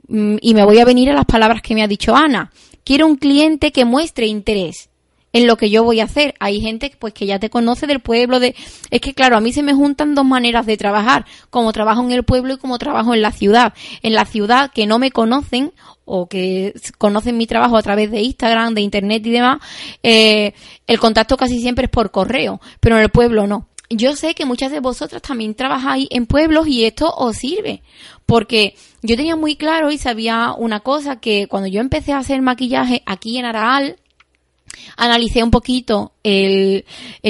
Mm, 0.08 0.36
y 0.40 0.54
me 0.54 0.64
voy 0.64 0.78
a 0.78 0.84
venir 0.84 1.10
a 1.10 1.14
las 1.14 1.24
palabras 1.24 1.62
que 1.62 1.74
me 1.74 1.82
ha 1.82 1.88
dicho 1.88 2.14
Ana. 2.14 2.52
Quiero 2.84 3.06
un 3.06 3.16
cliente 3.16 3.72
que 3.72 3.84
muestre 3.84 4.26
interés 4.26 4.88
en 5.32 5.46
lo 5.46 5.56
que 5.56 5.70
yo 5.70 5.82
voy 5.82 6.00
a 6.00 6.04
hacer. 6.04 6.34
Hay 6.40 6.60
gente 6.60 6.92
pues 6.98 7.14
que 7.14 7.26
ya 7.26 7.38
te 7.38 7.50
conoce 7.50 7.86
del 7.86 8.00
pueblo 8.00 8.40
de 8.40 8.54
es 8.90 9.00
que 9.00 9.14
claro, 9.14 9.36
a 9.36 9.40
mí 9.40 9.52
se 9.52 9.62
me 9.62 9.74
juntan 9.74 10.14
dos 10.14 10.24
maneras 10.24 10.66
de 10.66 10.76
trabajar, 10.76 11.26
como 11.50 11.72
trabajo 11.72 12.02
en 12.02 12.12
el 12.12 12.22
pueblo 12.22 12.54
y 12.54 12.58
como 12.58 12.78
trabajo 12.78 13.14
en 13.14 13.22
la 13.22 13.32
ciudad. 13.32 13.74
En 14.02 14.14
la 14.14 14.24
ciudad 14.24 14.70
que 14.72 14.86
no 14.86 14.98
me 14.98 15.10
conocen 15.10 15.72
o 16.04 16.28
que 16.28 16.74
conocen 16.98 17.36
mi 17.36 17.46
trabajo 17.46 17.76
a 17.76 17.82
través 17.82 18.10
de 18.10 18.20
Instagram, 18.22 18.74
de 18.74 18.80
internet 18.82 19.24
y 19.24 19.30
demás, 19.30 19.60
eh, 20.02 20.52
el 20.86 20.98
contacto 20.98 21.36
casi 21.36 21.60
siempre 21.60 21.86
es 21.86 21.90
por 21.90 22.10
correo, 22.10 22.60
pero 22.80 22.96
en 22.96 23.02
el 23.02 23.10
pueblo 23.10 23.46
no. 23.46 23.68
Yo 23.88 24.16
sé 24.16 24.34
que 24.34 24.46
muchas 24.46 24.72
de 24.72 24.80
vosotras 24.80 25.20
también 25.20 25.54
trabajáis 25.54 26.08
en 26.10 26.26
pueblos 26.26 26.66
y 26.66 26.84
esto 26.84 27.12
os 27.14 27.36
sirve, 27.36 27.82
porque 28.24 28.74
yo 29.02 29.16
tenía 29.16 29.36
muy 29.36 29.56
claro 29.56 29.90
y 29.90 29.98
sabía 29.98 30.54
una 30.56 30.80
cosa, 30.80 31.20
que 31.20 31.48
cuando 31.48 31.68
yo 31.68 31.80
empecé 31.80 32.12
a 32.12 32.18
hacer 32.18 32.40
maquillaje 32.40 33.02
aquí 33.04 33.38
en 33.38 33.44
Araal, 33.44 33.96
analicé 34.96 35.42
un 35.42 35.50
poquito 35.50 36.12
el, 36.22 36.84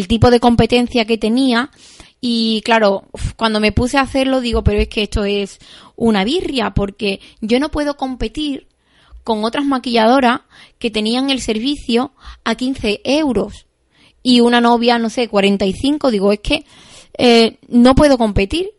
tipo 0.07 0.31
de 0.31 0.41
competencia 0.41 1.05
que 1.07 1.19
tenía 1.19 1.71
y 2.21 2.63
claro, 2.65 3.05
cuando 3.37 3.59
me 3.59 3.73
puse 3.73 3.99
a 3.99 4.03
hacerlo 4.03 4.41
digo, 4.41 4.63
pero 4.63 4.81
es 4.81 4.89
que 4.89 5.03
esto 5.03 5.25
es 5.25 5.59
una 5.97 6.25
birria 6.25 6.73
porque 6.73 7.21
yo 7.41 7.59
no 7.59 7.71
puedo 7.71 7.97
competir 7.97 8.69
con 9.25 9.45
otras 9.45 9.65
maquilladoras 9.65 10.41
que 10.79 10.91
tenían 10.91 11.31
el 11.31 11.41
servicio 11.41 12.13
a 12.45 12.55
15 12.55 13.01
euros 13.05 13.67
y 14.23 14.41
una 14.41 14.61
novia, 14.61 14.99
no 14.99 15.11
sé, 15.11 15.29
45. 15.29 16.11
Digo, 16.11 16.33
es 16.33 16.41
que 16.41 16.65
eh, 17.19 17.59
no 17.69 17.95
puedo 17.95 18.19
competir. 18.19 18.71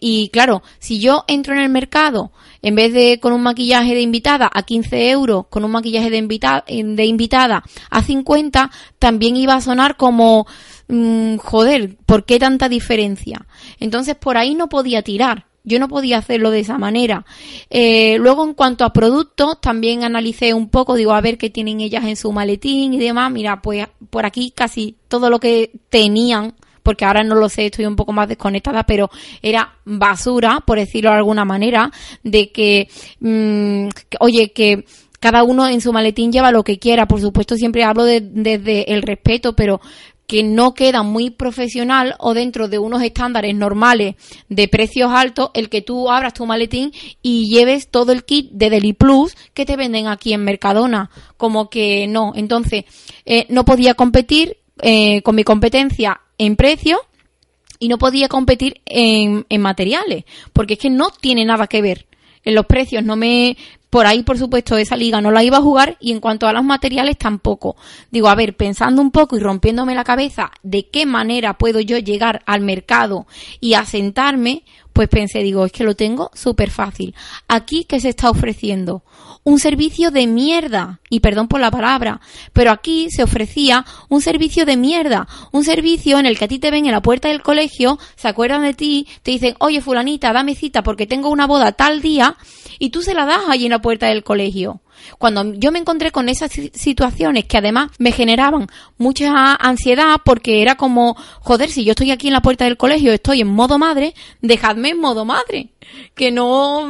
Y 0.00 0.28
claro, 0.28 0.62
si 0.78 1.00
yo 1.00 1.24
entro 1.26 1.54
en 1.54 1.60
el 1.60 1.70
mercado, 1.70 2.32
en 2.60 2.74
vez 2.74 2.92
de 2.92 3.18
con 3.20 3.32
un 3.32 3.42
maquillaje 3.42 3.94
de 3.94 4.02
invitada 4.02 4.50
a 4.52 4.62
15 4.64 5.10
euros, 5.10 5.46
con 5.48 5.64
un 5.64 5.70
maquillaje 5.70 6.10
de, 6.10 6.18
invitada, 6.18 6.64
de 6.66 7.04
invitada 7.06 7.64
a 7.90 8.02
50, 8.02 8.70
también 8.98 9.36
iba 9.36 9.54
a 9.54 9.62
sonar 9.62 9.96
como, 9.96 10.46
mm, 10.88 11.36
joder, 11.36 11.96
¿por 12.04 12.26
qué 12.26 12.38
tanta 12.38 12.68
diferencia? 12.68 13.46
Entonces 13.80 14.14
por 14.14 14.36
ahí 14.36 14.54
no 14.54 14.68
podía 14.68 15.02
tirar. 15.02 15.46
Yo 15.64 15.78
no 15.78 15.88
podía 15.88 16.18
hacerlo 16.18 16.50
de 16.50 16.58
esa 16.58 16.76
manera. 16.76 17.24
Eh, 17.70 18.16
luego, 18.18 18.44
en 18.44 18.52
cuanto 18.52 18.84
a 18.84 18.92
productos, 18.92 19.60
también 19.60 20.02
analicé 20.02 20.54
un 20.54 20.68
poco, 20.68 20.96
digo, 20.96 21.12
a 21.12 21.20
ver 21.20 21.38
qué 21.38 21.50
tienen 21.50 21.80
ellas 21.80 22.04
en 22.04 22.16
su 22.16 22.32
maletín 22.32 22.94
y 22.94 22.98
demás. 22.98 23.30
Mira, 23.30 23.62
pues 23.62 23.86
por 24.10 24.26
aquí 24.26 24.50
casi 24.50 24.96
todo 25.06 25.30
lo 25.30 25.38
que 25.38 25.70
tenían 25.88 26.54
porque 26.82 27.04
ahora 27.04 27.22
no 27.22 27.34
lo 27.34 27.48
sé, 27.48 27.66
estoy 27.66 27.86
un 27.86 27.96
poco 27.96 28.12
más 28.12 28.28
desconectada, 28.28 28.84
pero 28.84 29.10
era 29.40 29.74
basura, 29.84 30.62
por 30.66 30.78
decirlo 30.78 31.10
de 31.10 31.16
alguna 31.16 31.44
manera, 31.44 31.90
de 32.22 32.50
que, 32.50 32.88
mm, 33.20 33.88
oye, 34.20 34.52
que 34.52 34.84
cada 35.20 35.44
uno 35.44 35.68
en 35.68 35.80
su 35.80 35.92
maletín 35.92 36.32
lleva 36.32 36.50
lo 36.50 36.64
que 36.64 36.80
quiera. 36.80 37.06
Por 37.06 37.20
supuesto, 37.20 37.54
siempre 37.54 37.84
hablo 37.84 38.04
desde 38.04 38.92
el 38.92 39.02
respeto, 39.02 39.54
pero 39.54 39.80
que 40.26 40.42
no 40.42 40.72
queda 40.72 41.02
muy 41.02 41.30
profesional 41.30 42.14
o 42.18 42.32
dentro 42.32 42.66
de 42.66 42.78
unos 42.78 43.02
estándares 43.02 43.54
normales 43.54 44.14
de 44.48 44.66
precios 44.66 45.12
altos 45.12 45.50
el 45.52 45.68
que 45.68 45.82
tú 45.82 46.10
abras 46.10 46.32
tu 46.32 46.46
maletín 46.46 46.90
y 47.20 47.54
lleves 47.54 47.88
todo 47.88 48.12
el 48.12 48.24
kit 48.24 48.50
de 48.50 48.70
Deli 48.70 48.94
Plus 48.94 49.36
que 49.52 49.66
te 49.66 49.76
venden 49.76 50.06
aquí 50.06 50.32
en 50.32 50.42
Mercadona. 50.42 51.10
Como 51.36 51.68
que 51.68 52.06
no. 52.08 52.32
Entonces, 52.34 52.84
eh, 53.26 53.46
no 53.48 53.64
podía 53.64 53.94
competir 53.94 54.56
eh, 54.80 55.22
con 55.22 55.34
mi 55.34 55.44
competencia 55.44 56.20
en 56.38 56.56
precio 56.56 57.00
y 57.78 57.88
no 57.88 57.98
podía 57.98 58.28
competir 58.28 58.80
en, 58.86 59.44
en 59.48 59.60
materiales, 59.60 60.24
porque 60.52 60.74
es 60.74 60.78
que 60.78 60.90
no 60.90 61.10
tiene 61.10 61.44
nada 61.44 61.66
que 61.66 61.82
ver. 61.82 62.06
En 62.44 62.54
los 62.54 62.66
precios 62.66 63.04
no 63.04 63.16
me 63.16 63.56
por 63.92 64.06
ahí 64.06 64.22
por 64.22 64.38
supuesto 64.38 64.78
esa 64.78 64.96
liga 64.96 65.20
no 65.20 65.30
la 65.30 65.44
iba 65.44 65.58
a 65.58 65.62
jugar 65.62 65.98
y 66.00 66.12
en 66.12 66.20
cuanto 66.20 66.46
a 66.46 66.54
los 66.54 66.64
materiales 66.64 67.18
tampoco. 67.18 67.76
Digo 68.10 68.28
a 68.28 68.34
ver 68.34 68.56
pensando 68.56 69.02
un 69.02 69.10
poco 69.10 69.36
y 69.36 69.40
rompiéndome 69.40 69.94
la 69.94 70.02
cabeza 70.02 70.50
de 70.62 70.88
qué 70.88 71.04
manera 71.04 71.58
puedo 71.58 71.78
yo 71.78 71.98
llegar 71.98 72.42
al 72.46 72.62
mercado 72.62 73.26
y 73.60 73.74
asentarme 73.74 74.64
pues 74.92 75.08
pensé 75.08 75.42
digo 75.42 75.64
es 75.64 75.72
que 75.72 75.84
lo 75.84 75.94
tengo 75.94 76.30
súper 76.34 76.70
fácil 76.70 77.14
aquí 77.48 77.84
que 77.84 78.00
se 78.00 78.10
está 78.10 78.30
ofreciendo 78.30 79.02
un 79.44 79.58
servicio 79.58 80.10
de 80.10 80.26
mierda. 80.26 81.00
Y 81.08 81.20
perdón 81.20 81.48
por 81.48 81.60
la 81.60 81.70
palabra, 81.70 82.20
pero 82.52 82.70
aquí 82.70 83.08
se 83.10 83.22
ofrecía 83.22 83.84
un 84.08 84.22
servicio 84.22 84.64
de 84.64 84.76
mierda. 84.76 85.26
Un 85.50 85.64
servicio 85.64 86.18
en 86.18 86.26
el 86.26 86.38
que 86.38 86.44
a 86.44 86.48
ti 86.48 86.58
te 86.58 86.70
ven 86.70 86.86
en 86.86 86.92
la 86.92 87.02
puerta 87.02 87.28
del 87.28 87.42
colegio, 87.42 87.98
se 88.16 88.28
acuerdan 88.28 88.62
de 88.62 88.74
ti, 88.74 89.06
te 89.22 89.32
dicen, 89.32 89.54
oye 89.58 89.80
fulanita, 89.80 90.32
dame 90.32 90.54
cita 90.54 90.82
porque 90.82 91.06
tengo 91.06 91.28
una 91.28 91.46
boda 91.46 91.72
tal 91.72 92.00
día, 92.00 92.36
y 92.78 92.90
tú 92.90 93.02
se 93.02 93.14
la 93.14 93.26
das 93.26 93.42
allí 93.48 93.66
en 93.66 93.72
la 93.72 93.82
puerta 93.82 94.06
del 94.06 94.22
colegio. 94.22 94.80
Cuando 95.18 95.54
yo 95.54 95.72
me 95.72 95.78
encontré 95.78 96.10
con 96.10 96.28
esas 96.28 96.50
situaciones 96.74 97.44
que 97.44 97.58
además 97.58 97.90
me 97.98 98.12
generaban 98.12 98.66
mucha 98.98 99.54
ansiedad 99.56 100.16
porque 100.24 100.62
era 100.62 100.76
como, 100.76 101.16
joder, 101.40 101.70
si 101.70 101.84
yo 101.84 101.92
estoy 101.92 102.10
aquí 102.10 102.28
en 102.28 102.34
la 102.34 102.42
puerta 102.42 102.64
del 102.64 102.76
colegio, 102.76 103.12
estoy 103.12 103.40
en 103.40 103.48
modo 103.48 103.78
madre, 103.78 104.14
dejadme 104.40 104.90
en 104.90 105.00
modo 105.00 105.24
madre. 105.24 105.70
Que 106.14 106.30
no, 106.30 106.88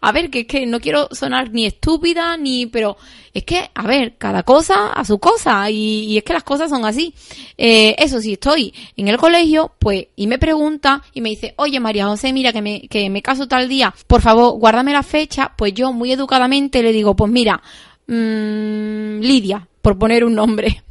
a 0.00 0.12
ver, 0.12 0.30
que 0.30 0.40
es 0.40 0.46
que 0.46 0.66
no 0.66 0.80
quiero 0.80 1.08
sonar 1.12 1.52
ni 1.52 1.66
estúpida 1.66 2.36
ni, 2.36 2.66
pero 2.66 2.96
es 3.36 3.44
que, 3.44 3.68
a 3.74 3.86
ver, 3.86 4.14
cada 4.16 4.44
cosa 4.44 4.92
a 4.94 5.04
su 5.04 5.18
cosa 5.18 5.70
y, 5.70 6.16
es 6.16 6.24
que 6.24 6.32
las 6.32 6.42
cosas 6.42 6.70
son 6.70 6.86
así. 6.86 7.12
Eh, 7.58 7.94
eso, 7.98 8.18
si 8.18 8.32
estoy 8.32 8.72
en 8.96 9.08
el 9.08 9.18
colegio, 9.18 9.72
pues, 9.78 10.06
y 10.16 10.26
me 10.26 10.38
pregunta 10.38 11.02
y 11.12 11.20
me 11.20 11.28
dice, 11.28 11.52
oye 11.58 11.78
María 11.78 12.06
José, 12.06 12.32
mira 12.32 12.54
que 12.54 12.62
me, 12.62 12.88
que 12.88 13.10
me 13.10 13.20
caso 13.20 13.46
tal 13.46 13.68
día, 13.68 13.94
por 14.06 14.22
favor, 14.22 14.58
guárdame 14.58 14.94
la 14.94 15.02
fecha, 15.02 15.52
pues 15.54 15.74
yo 15.74 15.92
muy 15.92 16.12
educadamente 16.12 16.82
le 16.82 16.92
digo, 16.92 17.14
pues 17.14 17.30
mira, 17.30 17.60
mmm, 18.06 19.20
Lidia, 19.20 19.68
por 19.82 19.98
poner 19.98 20.24
un 20.24 20.34
nombre. 20.34 20.82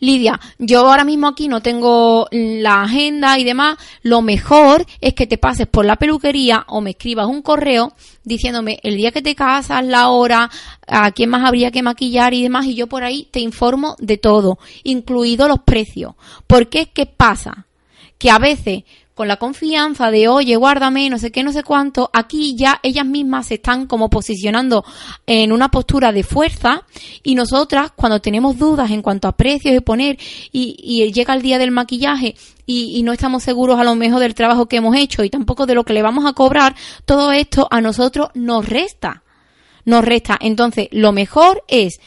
Lidia, 0.00 0.40
yo 0.58 0.80
ahora 0.80 1.04
mismo 1.04 1.28
aquí 1.28 1.48
no 1.48 1.60
tengo 1.60 2.26
la 2.30 2.82
agenda 2.82 3.38
y 3.38 3.44
demás. 3.44 3.76
Lo 4.02 4.22
mejor 4.22 4.84
es 5.00 5.14
que 5.14 5.26
te 5.26 5.38
pases 5.38 5.66
por 5.66 5.84
la 5.84 5.96
peluquería 5.96 6.64
o 6.68 6.80
me 6.80 6.90
escribas 6.90 7.26
un 7.26 7.42
correo 7.42 7.92
diciéndome 8.24 8.78
el 8.82 8.96
día 8.96 9.12
que 9.12 9.22
te 9.22 9.34
casas, 9.34 9.84
la 9.84 10.08
hora, 10.08 10.50
a 10.86 11.10
quién 11.12 11.30
más 11.30 11.46
habría 11.46 11.70
que 11.70 11.82
maquillar 11.82 12.34
y 12.34 12.42
demás. 12.42 12.66
Y 12.66 12.74
yo 12.74 12.86
por 12.86 13.04
ahí 13.04 13.28
te 13.30 13.40
informo 13.40 13.96
de 13.98 14.18
todo, 14.18 14.58
incluido 14.82 15.48
los 15.48 15.60
precios. 15.60 16.14
Porque 16.46 16.82
es 16.82 16.88
que 16.88 17.06
pasa 17.06 17.66
que 18.18 18.30
a 18.30 18.38
veces 18.38 18.84
con 19.14 19.28
la 19.28 19.36
confianza 19.36 20.10
de, 20.10 20.26
oye, 20.28 20.56
guárdame, 20.56 21.08
no 21.08 21.18
sé 21.18 21.30
qué, 21.30 21.44
no 21.44 21.52
sé 21.52 21.62
cuánto, 21.62 22.10
aquí 22.12 22.56
ya 22.56 22.80
ellas 22.82 23.06
mismas 23.06 23.46
se 23.46 23.54
están 23.54 23.86
como 23.86 24.10
posicionando 24.10 24.84
en 25.26 25.52
una 25.52 25.70
postura 25.70 26.10
de 26.12 26.24
fuerza 26.24 26.82
y 27.22 27.36
nosotras 27.36 27.92
cuando 27.94 28.20
tenemos 28.20 28.58
dudas 28.58 28.90
en 28.90 29.02
cuanto 29.02 29.28
a 29.28 29.36
precios 29.36 29.72
de 29.72 29.80
poner 29.80 30.18
y, 30.50 31.12
llega 31.12 31.34
el 31.34 31.42
día 31.42 31.58
del 31.58 31.70
maquillaje 31.70 32.34
y, 32.66 32.98
y, 32.98 33.02
no 33.04 33.12
estamos 33.12 33.44
seguros 33.44 33.78
a 33.78 33.84
lo 33.84 33.94
mejor 33.94 34.20
del 34.20 34.34
trabajo 34.34 34.66
que 34.66 34.76
hemos 34.76 34.96
hecho 34.96 35.22
y 35.22 35.30
tampoco 35.30 35.66
de 35.66 35.74
lo 35.74 35.84
que 35.84 35.92
le 35.92 36.02
vamos 36.02 36.26
a 36.26 36.32
cobrar, 36.32 36.74
todo 37.04 37.30
esto 37.30 37.68
a 37.70 37.80
nosotros 37.80 38.30
nos 38.34 38.68
resta. 38.68 39.22
Nos 39.84 40.02
resta. 40.02 40.38
Entonces, 40.40 40.88
lo 40.92 41.12
mejor 41.12 41.62
es 41.68 42.00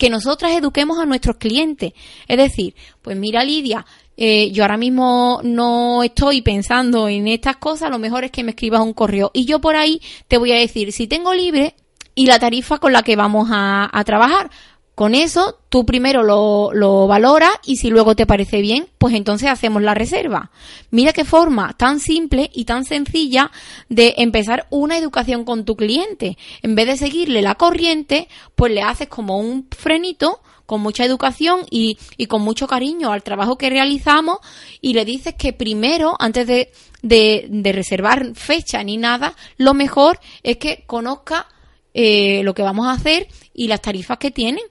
que 0.00 0.10
nosotras 0.10 0.52
eduquemos 0.52 0.98
a 0.98 1.06
nuestros 1.06 1.36
clientes. 1.36 1.92
Es 2.26 2.38
decir, 2.38 2.74
pues 3.02 3.16
mira 3.16 3.44
Lidia, 3.44 3.86
eh, 4.22 4.50
yo 4.52 4.64
ahora 4.64 4.76
mismo 4.76 5.40
no 5.44 6.02
estoy 6.02 6.42
pensando 6.42 7.08
en 7.08 7.26
estas 7.26 7.56
cosas, 7.56 7.88
lo 7.88 7.98
mejor 7.98 8.22
es 8.22 8.30
que 8.30 8.44
me 8.44 8.50
escribas 8.50 8.82
un 8.82 8.92
correo 8.92 9.30
y 9.32 9.46
yo 9.46 9.62
por 9.62 9.76
ahí 9.76 10.02
te 10.28 10.36
voy 10.36 10.52
a 10.52 10.56
decir 10.56 10.92
si 10.92 11.06
tengo 11.06 11.32
libre 11.32 11.74
y 12.14 12.26
la 12.26 12.38
tarifa 12.38 12.76
con 12.76 12.92
la 12.92 13.02
que 13.02 13.16
vamos 13.16 13.48
a, 13.50 13.90
trabajar. 14.04 14.50
Con 14.94 15.14
eso, 15.14 15.60
tú 15.70 15.86
primero 15.86 16.22
lo, 16.22 16.70
lo 16.74 17.06
valoras 17.06 17.52
y 17.64 17.76
si 17.76 17.88
luego 17.88 18.14
te 18.14 18.26
parece 18.26 18.60
bien, 18.60 18.88
pues 18.98 19.14
entonces 19.14 19.48
hacemos 19.48 19.80
la 19.80 19.94
reserva. 19.94 20.50
Mira 20.90 21.14
qué 21.14 21.24
forma 21.24 21.72
tan 21.78 21.98
simple 21.98 22.50
y 22.52 22.66
tan 22.66 22.84
sencilla 22.84 23.50
de 23.88 24.16
empezar 24.18 24.66
una 24.68 24.98
educación 24.98 25.44
con 25.44 25.64
tu 25.64 25.76
cliente. 25.76 26.36
En 26.60 26.74
vez 26.74 26.88
de 26.88 26.98
seguirle 26.98 27.40
la 27.40 27.54
corriente, 27.54 28.28
pues 28.54 28.70
le 28.70 28.82
haces 28.82 29.08
como 29.08 29.38
un 29.38 29.66
frenito 29.70 30.42
con 30.70 30.82
mucha 30.82 31.04
educación 31.04 31.66
y, 31.68 31.98
y 32.16 32.26
con 32.26 32.42
mucho 32.42 32.68
cariño 32.68 33.10
al 33.10 33.24
trabajo 33.24 33.58
que 33.58 33.70
realizamos 33.70 34.38
y 34.80 34.92
le 34.92 35.04
dices 35.04 35.34
que 35.36 35.52
primero, 35.52 36.14
antes 36.16 36.46
de, 36.46 36.70
de, 37.02 37.72
reservar 37.72 38.36
fecha 38.36 38.80
ni 38.84 38.96
nada, 38.96 39.34
lo 39.56 39.74
mejor 39.74 40.20
es 40.44 40.58
que 40.58 40.84
conozca 40.86 41.48
eh, 41.92 42.42
lo 42.44 42.54
que 42.54 42.62
vamos 42.62 42.86
a 42.86 42.92
hacer 42.92 43.26
y 43.52 43.66
las 43.66 43.82
tarifas 43.82 44.18
que 44.18 44.30
tienen. 44.30 44.62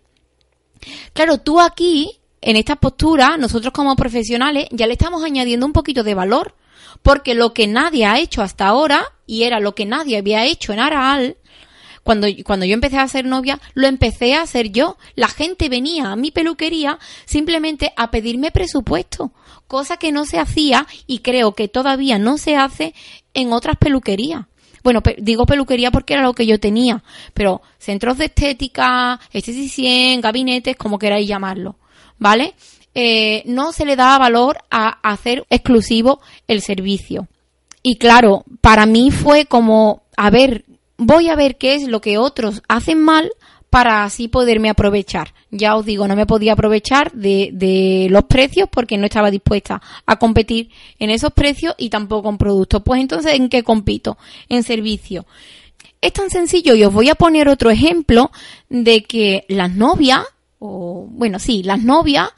Claro, 1.12 1.39
tú 1.39 1.60
aquí, 1.60 2.22
en 2.39 2.56
esta 2.56 2.77
postura, 2.77 3.36
nosotros 3.36 3.74
como 3.74 3.98
profesionales, 3.98 4.70
ya 4.72 4.88
le 4.88 4.94
estamos 4.94 5.22
añadiendo 5.22 5.65
un 5.65 5.74
poquito 5.74 6.03
de 6.03 6.15
valor. 6.15 6.56
Porque 7.01 7.34
lo 7.34 7.53
que 7.53 7.68
nadie 7.68 8.06
ha 8.06 8.20
hecho 8.20 8.41
hasta 8.41 8.68
ahora, 8.68 9.03
y 9.25 9.44
era 9.44 9.60
lo 9.60 9.75
que 9.75 9.86
nadie 9.86 10.18
había 10.18 10.46
hecho 10.46 10.72
en 10.72 10.79
Araal, 10.79 11.36
cuando, 12.10 12.25
cuando 12.44 12.66
yo 12.66 12.74
empecé 12.74 12.98
a 12.98 13.08
ser 13.08 13.25
novia, 13.25 13.60
lo 13.75 13.86
empecé 13.86 14.34
a 14.34 14.42
hacer 14.42 14.72
yo. 14.72 14.98
La 15.13 15.28
gente 15.28 15.70
venía 15.70 16.12
a 16.12 16.16
mi 16.16 16.32
peluquería 16.32 16.98
simplemente 17.25 17.94
a 17.96 18.10
pedirme 18.10 18.50
presupuesto, 18.50 19.32
cosa 19.68 19.98
que 19.98 20.12
no 20.12 20.25
se 20.25 20.39
hacía 20.39 20.88
y 21.06 21.20
creo 21.20 21.54
que 21.54 21.68
todavía 21.68 22.18
no 22.18 22.39
se 22.39 22.56
hace 22.56 22.96
en 23.36 23.54
otras 23.54 23.78
peluquerías. 23.78 24.48
Bueno, 24.84 25.04
digo 25.20 25.46
peluquería 25.46 25.92
porque 25.92 26.16
era 26.16 26.24
lo 26.24 26.34
que 26.34 26.48
yo 26.48 26.60
tenía, 26.60 27.04
pero 27.36 27.62
centros 27.78 28.18
de 28.18 28.25
estética, 28.25 29.20
esteticien, 29.32 30.20
gabinetes, 30.20 30.78
como 30.78 30.98
queráis 30.98 31.28
llamarlo, 31.28 31.75
¿vale? 32.18 32.56
Eh, 32.96 33.44
no 33.46 33.72
se 33.72 33.86
le 33.86 33.96
da 33.96 34.18
valor 34.18 34.58
a 34.72 34.98
hacer 35.08 35.46
exclusivo 35.51 36.22
el 36.48 36.63
servicio. 36.63 37.28
Y 37.84 37.98
claro, 38.00 38.46
para 38.62 38.88
mí 38.88 39.12
fue 39.12 39.46
como, 39.46 40.01
a 40.18 40.32
ver, 40.32 40.66
voy 41.00 41.29
a 41.29 41.36
ver 41.36 41.58
qué 41.58 41.74
es 41.74 41.88
lo 41.88 42.01
que 42.01 42.18
otros 42.18 42.62
hacen 42.68 43.01
mal 43.01 43.32
para 43.70 44.03
así 44.03 44.27
poderme 44.27 44.70
aprovechar. 44.70 45.34
Ya 45.51 45.75
os 45.75 45.86
digo, 45.86 46.08
no 46.08 46.15
me 46.15 46.25
podía 46.25 46.53
aprovechar 46.53 47.12
de, 47.13 47.50
de, 47.53 48.08
los 48.10 48.24
precios 48.25 48.68
porque 48.72 48.98
no 48.98 49.06
estaba 49.06 49.32
dispuesta 49.32 49.82
a 50.06 50.18
competir 50.18 50.70
en 50.98 51.10
esos 51.10 51.32
precios 51.34 51.75
y 51.77 51.89
tampoco 51.89 52.29
en 52.29 52.38
productos. 52.38 52.82
Pues 52.84 53.01
entonces, 53.01 53.34
¿en 53.34 53.50
qué 53.50 53.63
compito? 53.63 54.18
En 54.50 54.63
servicio. 54.63 55.25
Es 56.01 56.13
tan 56.13 56.29
sencillo 56.29 56.75
y 56.75 56.84
os 56.84 56.94
voy 56.94 57.10
a 57.10 57.15
poner 57.15 57.48
otro 57.48 57.70
ejemplo 57.70 58.32
de 58.70 59.03
que 59.03 59.46
las 59.48 59.72
novias, 59.72 60.24
o 60.60 61.08
bueno, 61.10 61.39
sí, 61.39 61.63
las 61.63 61.82
novias, 61.82 62.29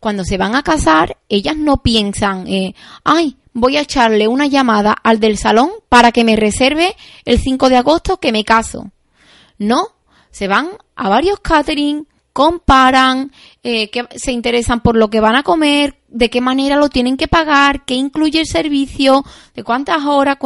cuando 0.00 0.24
se 0.24 0.38
van 0.38 0.54
a 0.54 0.62
casar, 0.62 1.18
ellas 1.28 1.56
no 1.56 1.82
piensan, 1.82 2.46
eh, 2.46 2.74
ay, 3.04 3.36
voy 3.60 3.76
a 3.76 3.82
echarle 3.82 4.28
una 4.28 4.46
llamada 4.46 4.92
al 5.02 5.20
del 5.20 5.36
salón 5.36 5.70
para 5.88 6.12
que 6.12 6.24
me 6.24 6.36
reserve 6.36 6.96
el 7.24 7.38
5 7.38 7.68
de 7.68 7.76
agosto 7.76 8.18
que 8.18 8.32
me 8.32 8.44
caso. 8.44 8.90
No, 9.58 9.88
se 10.30 10.48
van 10.48 10.70
a 10.94 11.08
varios 11.08 11.40
catering, 11.40 12.06
comparan, 12.32 13.32
eh, 13.64 13.90
que 13.90 14.06
se 14.14 14.30
interesan 14.30 14.80
por 14.80 14.96
lo 14.96 15.10
que 15.10 15.20
van 15.20 15.34
a 15.34 15.42
comer, 15.42 15.96
de 16.08 16.30
qué 16.30 16.40
manera 16.40 16.76
lo 16.76 16.88
tienen 16.88 17.16
que 17.16 17.26
pagar, 17.26 17.84
qué 17.84 17.94
incluye 17.94 18.40
el 18.40 18.46
servicio, 18.46 19.24
de 19.54 19.64
cuántas 19.64 20.04
horas. 20.04 20.38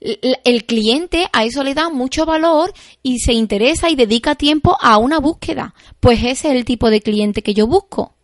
El 0.00 0.64
cliente 0.64 1.28
a 1.32 1.44
eso 1.44 1.62
le 1.62 1.74
da 1.74 1.90
mucho 1.90 2.24
valor 2.24 2.72
y 3.02 3.18
se 3.18 3.32
interesa 3.34 3.90
y 3.90 3.94
dedica 3.94 4.34
tiempo 4.34 4.76
a 4.80 4.96
una 4.96 5.18
búsqueda. 5.18 5.74
Pues 6.00 6.20
ese 6.20 6.48
es 6.48 6.54
el 6.54 6.64
tipo 6.64 6.90
de 6.90 7.02
cliente 7.02 7.42
que 7.42 7.54
yo 7.54 7.66
busco 7.66 8.14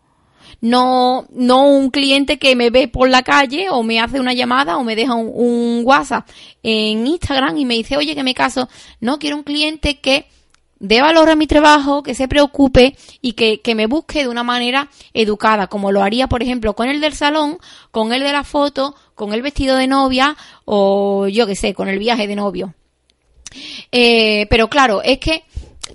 no, 0.60 1.26
no 1.30 1.66
un 1.66 1.90
cliente 1.90 2.38
que 2.38 2.54
me 2.56 2.70
ve 2.70 2.88
por 2.88 3.08
la 3.08 3.22
calle 3.22 3.70
o 3.70 3.82
me 3.82 4.00
hace 4.00 4.20
una 4.20 4.34
llamada 4.34 4.76
o 4.76 4.84
me 4.84 4.96
deja 4.96 5.14
un, 5.14 5.82
WhatsApp 5.84 6.28
en 6.62 7.06
Instagram 7.06 7.56
y 7.56 7.64
me 7.64 7.74
dice, 7.74 7.96
oye, 7.96 8.14
que 8.14 8.22
me 8.22 8.34
caso. 8.34 8.68
No, 9.00 9.18
quiero 9.18 9.36
un 9.36 9.42
cliente 9.42 10.00
que 10.00 10.26
dé 10.78 11.00
valor 11.00 11.30
a 11.30 11.36
mi 11.36 11.46
trabajo, 11.46 12.02
que 12.02 12.14
se 12.14 12.28
preocupe 12.28 12.96
y 13.20 13.32
que, 13.32 13.60
que, 13.60 13.74
me 13.74 13.86
busque 13.86 14.22
de 14.22 14.28
una 14.28 14.42
manera 14.42 14.90
educada, 15.14 15.66
como 15.66 15.92
lo 15.92 16.02
haría, 16.02 16.26
por 16.26 16.42
ejemplo, 16.42 16.74
con 16.74 16.88
el 16.88 17.00
del 17.00 17.14
salón, 17.14 17.58
con 17.90 18.12
el 18.12 18.22
de 18.22 18.32
la 18.32 18.44
foto, 18.44 18.94
con 19.14 19.32
el 19.32 19.42
vestido 19.42 19.76
de 19.76 19.86
novia 19.86 20.36
o 20.64 21.28
yo 21.28 21.46
que 21.46 21.56
sé, 21.56 21.74
con 21.74 21.88
el 21.88 21.98
viaje 21.98 22.26
de 22.26 22.36
novio. 22.36 22.74
Eh, 23.92 24.46
pero 24.48 24.68
claro, 24.68 25.02
es 25.02 25.18
que 25.18 25.44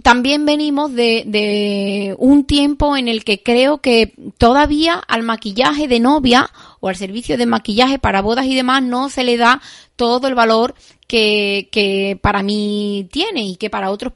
también 0.03 0.45
venimos 0.45 0.93
de, 0.93 1.23
de, 1.25 2.15
un 2.17 2.45
tiempo 2.45 2.97
en 2.97 3.07
el 3.07 3.23
que 3.23 3.41
creo 3.41 3.79
que 3.79 4.13
todavía 4.37 4.95
al 4.95 5.23
maquillaje 5.23 5.87
de 5.87 5.99
novia 5.99 6.49
o 6.79 6.89
al 6.89 6.95
servicio 6.95 7.37
de 7.37 7.45
maquillaje 7.45 7.99
para 7.99 8.21
bodas 8.21 8.45
y 8.45 8.55
demás 8.55 8.83
no 8.83 9.09
se 9.09 9.23
le 9.23 9.37
da 9.37 9.61
todo 9.95 10.27
el 10.27 10.35
valor 10.35 10.75
que, 11.07 11.69
que 11.71 12.17
para 12.21 12.43
mí 12.43 13.07
tiene 13.11 13.43
y 13.43 13.55
que 13.55 13.69
para 13.69 13.91
otros 13.91 14.13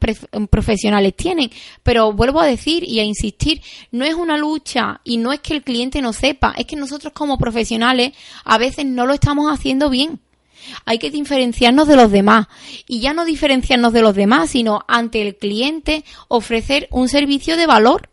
profesionales 0.49 1.15
tienen. 1.15 1.51
Pero 1.83 2.13
vuelvo 2.13 2.41
a 2.41 2.45
decir 2.45 2.83
y 2.83 2.99
a 2.99 3.03
insistir, 3.03 3.61
no 3.91 4.05
es 4.05 4.15
una 4.15 4.37
lucha 4.37 5.01
y 5.03 5.17
no 5.17 5.31
es 5.31 5.39
que 5.39 5.53
el 5.53 5.63
cliente 5.63 6.01
no 6.01 6.13
sepa, 6.13 6.53
es 6.57 6.65
que 6.65 6.75
nosotros 6.75 7.13
como 7.13 7.37
profesionales 7.37 8.13
a 8.43 8.57
veces 8.57 8.85
no 8.85 9.05
lo 9.05 9.13
estamos 9.13 9.51
haciendo 9.51 9.89
bien. 9.89 10.19
Hay 10.85 10.99
que 10.99 11.11
diferenciarnos 11.11 11.87
de 11.87 11.95
los 11.95 12.11
demás. 12.11 12.47
Y 12.87 12.99
ya 12.99 13.13
no 13.13 13.25
diferenciarnos 13.25 13.93
de 13.93 14.01
los 14.01 14.15
demás, 14.15 14.51
sino 14.51 14.81
ante 14.87 15.21
el 15.21 15.35
cliente 15.35 16.03
ofrecer 16.27 16.87
un 16.91 17.09
servicio 17.09 17.57
de 17.57 17.67
valor. 17.67 18.09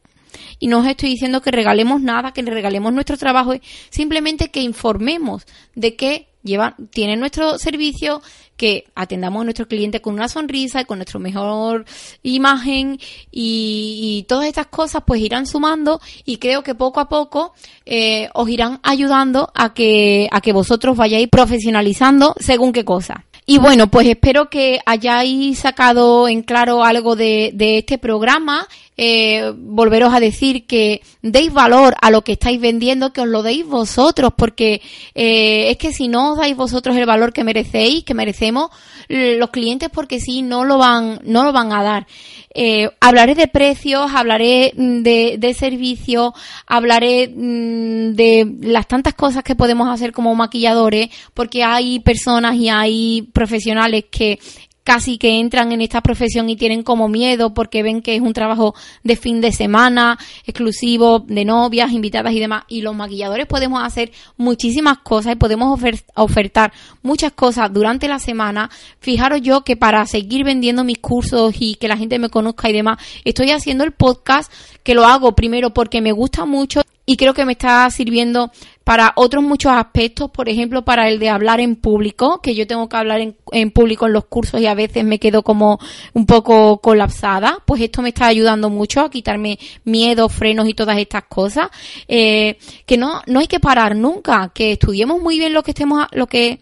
Y 0.59 0.69
no 0.69 0.81
os 0.81 0.87
estoy 0.87 1.11
diciendo 1.11 1.43
que 1.43 1.51
regalemos 1.51 2.01
nada, 2.01 2.33
que 2.33 2.43
le 2.43 2.51
regalemos 2.51 2.93
nuestro 2.93 3.17
trabajo, 3.17 3.55
simplemente 3.91 4.51
que 4.51 4.61
informemos 4.61 5.45
de 5.75 5.97
qué 5.97 6.29
lleva, 6.47 6.77
tiene 6.91 7.17
nuestro 7.17 7.59
servicio, 7.59 8.23
que 8.57 8.87
atendamos 8.95 9.43
a 9.43 9.45
nuestro 9.45 9.69
cliente 9.69 10.01
con 10.01 10.15
una 10.15 10.29
sonrisa 10.29 10.81
y 10.81 10.85
con 10.85 10.99
nuestra 10.99 11.21
mejor 11.21 11.85
imagen 12.23 12.99
y, 13.31 14.25
todas 14.29 14.47
estas 14.47 14.67
cosas 14.67 15.03
pues 15.07 15.21
irán 15.21 15.47
sumando 15.47 16.01
y 16.25 16.39
creo 16.39 16.63
que 16.63 16.75
poco 16.75 17.01
a 17.01 17.09
poco 17.09 17.53
eh, 17.85 18.29
os 18.35 18.49
irán 18.49 18.81
ayudando 18.83 19.51
a 19.55 19.75
que, 19.75 20.29
a 20.33 20.41
que 20.41 20.53
vosotros 20.53 20.97
vayáis 20.97 21.29
profesionalizando 21.29 22.35
según 22.39 22.73
qué 22.73 22.85
cosa. 22.85 23.25
Y 23.49 23.59
bueno, 23.59 23.89
pues 23.89 24.09
espero 24.09 24.51
que 24.51 24.81
hayáis 24.85 25.61
sacado 25.61 26.27
en 26.27 26.43
claro 26.43 26.83
algo 26.83 27.15
de, 27.15 27.53
de 27.55 27.79
este 27.79 27.97
programa. 27.97 28.67
Eh, 28.99 29.53
volveros 29.55 30.15
a 30.15 30.21
decir 30.21 30.67
que 30.67 31.03
deis 31.21 31.53
valor 31.53 31.95
a 32.01 32.11
lo 32.11 32.23
que 32.23 32.33
estáis 32.33 32.59
vendiendo, 32.59 33.13
que 33.13 33.21
os 33.21 33.29
lo 33.29 33.43
deis 33.43 33.67
vosotros, 33.67 34.33
porque 34.37 34.81
eh, 35.15 35.71
es 35.71 35.77
que 35.77 35.93
si 35.93 36.09
no 36.09 36.33
os 36.33 36.39
dais 36.39 36.57
vosotros 36.57 36.97
el 36.97 37.05
valor 37.05 37.35
que 37.35 37.45
merecéis, 37.45 38.05
que 38.05 38.15
merecemos, 38.15 38.71
los 39.09 39.51
clientes 39.51 39.91
porque 39.93 40.19
sí 40.19 40.43
no 40.43 40.65
lo 40.65 40.79
van, 40.79 41.21
no 41.25 41.45
lo 41.45 41.53
van 41.53 41.73
a 41.73 41.83
dar. 41.83 42.07
Eh, 42.55 42.89
hablaré 43.01 43.35
de 43.35 43.49
precios, 43.49 44.11
hablaré 44.15 44.73
mm, 44.75 45.03
de, 45.03 45.37
de 45.39 45.53
servicios, 45.53 46.33
hablaré 46.67 47.29
mm, 47.29 48.15
de 48.15 48.51
las 48.63 48.89
tantas 48.89 49.13
cosas 49.13 49.45
que 49.45 49.55
podemos 49.55 49.89
hacer 49.89 50.13
como 50.13 50.35
maquilladores, 50.35 51.11
porque 51.35 51.63
hay 51.63 52.01
personas 52.01 52.57
y 52.57 52.71
hay 52.71 53.29
profesionales 53.35 54.07
que 54.11 54.39
casi 54.87 55.19
que 55.19 55.41
entran 55.41 55.73
en 55.73 55.81
esta 55.81 56.01
profesión 56.01 56.49
y 56.49 56.55
tienen 56.55 56.85
como 56.85 57.09
miedo 57.09 57.53
porque 57.53 57.83
ven 57.83 58.03
que 58.03 58.15
es 58.15 58.21
un 58.21 58.33
trabajo 58.33 58.73
de 59.03 59.17
fin 59.17 59.41
de 59.41 59.51
semana, 59.51 60.17
exclusivo 60.45 61.19
de 61.19 61.45
novias, 61.45 61.91
invitadas 61.91 62.33
y 62.33 62.39
demás. 62.39 62.63
Y 62.69 62.83
los 62.83 62.95
maquilladores 62.95 63.47
podemos 63.47 63.83
hacer 63.83 64.13
muchísimas 64.37 64.99
cosas 64.99 65.33
y 65.33 65.37
podemos 65.37 65.77
ofertar 66.15 66.73
muchas 67.03 67.33
cosas 67.33 67.73
durante 67.73 68.07
la 68.07 68.21
semana. 68.21 68.71
Fijaros 69.01 69.43
yo 69.43 69.63
que 69.63 69.77
para 69.77 70.07
seguir 70.07 70.45
vendiendo 70.45 70.85
mis 70.85 70.99
cursos 70.99 71.57
y 71.59 71.75
que 71.75 71.89
la 71.89 71.97
gente 71.97 72.21
me 72.21 72.31
conozca 72.31 72.71
y 72.71 72.73
demás, 72.73 72.99
estoy 73.25 73.51
haciendo 73.51 73.83
el 73.83 73.91
podcast 73.91 74.53
que 74.85 74.95
lo 74.95 75.05
hago 75.05 75.35
primero 75.35 75.75
porque 75.75 76.01
me 76.01 76.13
gusta 76.13 76.45
mucho 76.45 76.83
y 77.07 77.17
creo 77.17 77.33
que 77.33 77.45
me 77.45 77.53
está 77.53 77.89
sirviendo 77.89 78.51
para 78.83 79.13
otros 79.17 79.43
muchos 79.43 79.73
aspectos, 79.73 80.31
por 80.31 80.49
ejemplo, 80.49 80.85
para 80.85 81.09
el 81.09 81.21
de 81.21 81.29
hablar 81.29 81.61
en 81.61 81.77
público, 81.77 82.41
que 82.43 82.55
yo 82.55 82.67
tengo 82.67 82.89
que 82.89 82.97
hablar 82.97 83.21
en, 83.21 83.37
en, 83.53 83.71
público 83.71 84.07
en 84.07 84.13
los 84.13 84.27
cursos 84.27 84.61
y 84.61 84.67
a 84.67 84.75
veces 84.75 85.05
me 85.05 85.21
quedo 85.21 85.43
como 85.43 85.79
un 86.15 86.27
poco 86.27 86.79
colapsada, 86.79 87.59
pues 87.65 87.81
esto 87.81 88.03
me 88.03 88.09
está 88.09 88.27
ayudando 88.27 88.69
mucho 88.69 89.01
a 89.01 89.11
quitarme 89.11 89.59
miedo, 89.85 90.29
frenos 90.29 90.69
y 90.69 90.75
todas 90.75 90.99
estas 90.99 91.25
cosas, 91.25 91.69
eh, 92.09 92.59
que 92.85 92.97
no, 92.97 93.23
no 93.27 93.39
hay 93.39 93.47
que 93.47 93.61
parar 93.61 93.95
nunca, 93.95 94.51
que 94.53 94.73
estudiemos 94.73 95.21
muy 95.21 95.39
bien 95.39 95.53
lo 95.53 95.63
que 95.63 95.71
estemos, 95.71 96.07
lo 96.13 96.27
que 96.27 96.61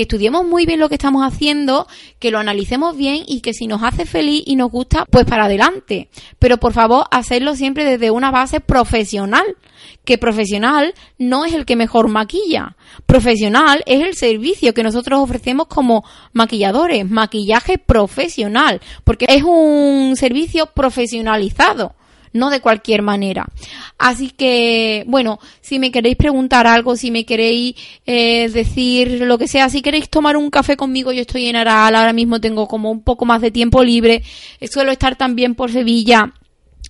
que 0.00 0.04
estudiemos 0.04 0.46
muy 0.46 0.64
bien 0.64 0.80
lo 0.80 0.88
que 0.88 0.94
estamos 0.94 1.30
haciendo, 1.30 1.86
que 2.18 2.30
lo 2.30 2.38
analicemos 2.38 2.96
bien 2.96 3.22
y 3.26 3.42
que 3.42 3.52
si 3.52 3.66
nos 3.66 3.82
hace 3.82 4.06
feliz 4.06 4.42
y 4.46 4.56
nos 4.56 4.70
gusta, 4.70 5.04
pues 5.04 5.26
para 5.26 5.44
adelante. 5.44 6.08
Pero 6.38 6.56
por 6.56 6.72
favor, 6.72 7.04
hacerlo 7.10 7.54
siempre 7.54 7.84
desde 7.84 8.10
una 8.10 8.30
base 8.30 8.60
profesional. 8.60 9.44
Que 10.06 10.16
profesional 10.16 10.94
no 11.18 11.44
es 11.44 11.52
el 11.52 11.66
que 11.66 11.76
mejor 11.76 12.08
maquilla. 12.08 12.76
Profesional 13.04 13.82
es 13.84 14.00
el 14.00 14.14
servicio 14.14 14.72
que 14.72 14.82
nosotros 14.82 15.20
ofrecemos 15.20 15.66
como 15.66 16.02
maquilladores. 16.32 17.06
Maquillaje 17.06 17.76
profesional. 17.76 18.80
Porque 19.04 19.26
es 19.28 19.42
un 19.42 20.14
servicio 20.16 20.64
profesionalizado 20.74 21.94
no 22.32 22.50
de 22.50 22.60
cualquier 22.60 23.02
manera. 23.02 23.46
Así 23.98 24.30
que, 24.30 25.04
bueno, 25.06 25.38
si 25.60 25.78
me 25.78 25.90
queréis 25.90 26.16
preguntar 26.16 26.66
algo, 26.66 26.96
si 26.96 27.10
me 27.10 27.24
queréis 27.24 27.74
eh, 28.06 28.48
decir 28.48 29.22
lo 29.22 29.38
que 29.38 29.48
sea, 29.48 29.68
si 29.68 29.82
queréis 29.82 30.08
tomar 30.08 30.36
un 30.36 30.50
café 30.50 30.76
conmigo, 30.76 31.12
yo 31.12 31.22
estoy 31.22 31.46
en 31.46 31.56
Aral, 31.56 31.94
ahora 31.94 32.12
mismo 32.12 32.40
tengo 32.40 32.68
como 32.68 32.90
un 32.90 33.02
poco 33.02 33.24
más 33.24 33.40
de 33.40 33.50
tiempo 33.50 33.82
libre, 33.82 34.22
suelo 34.70 34.92
estar 34.92 35.16
también 35.16 35.54
por 35.54 35.70
Sevilla 35.70 36.32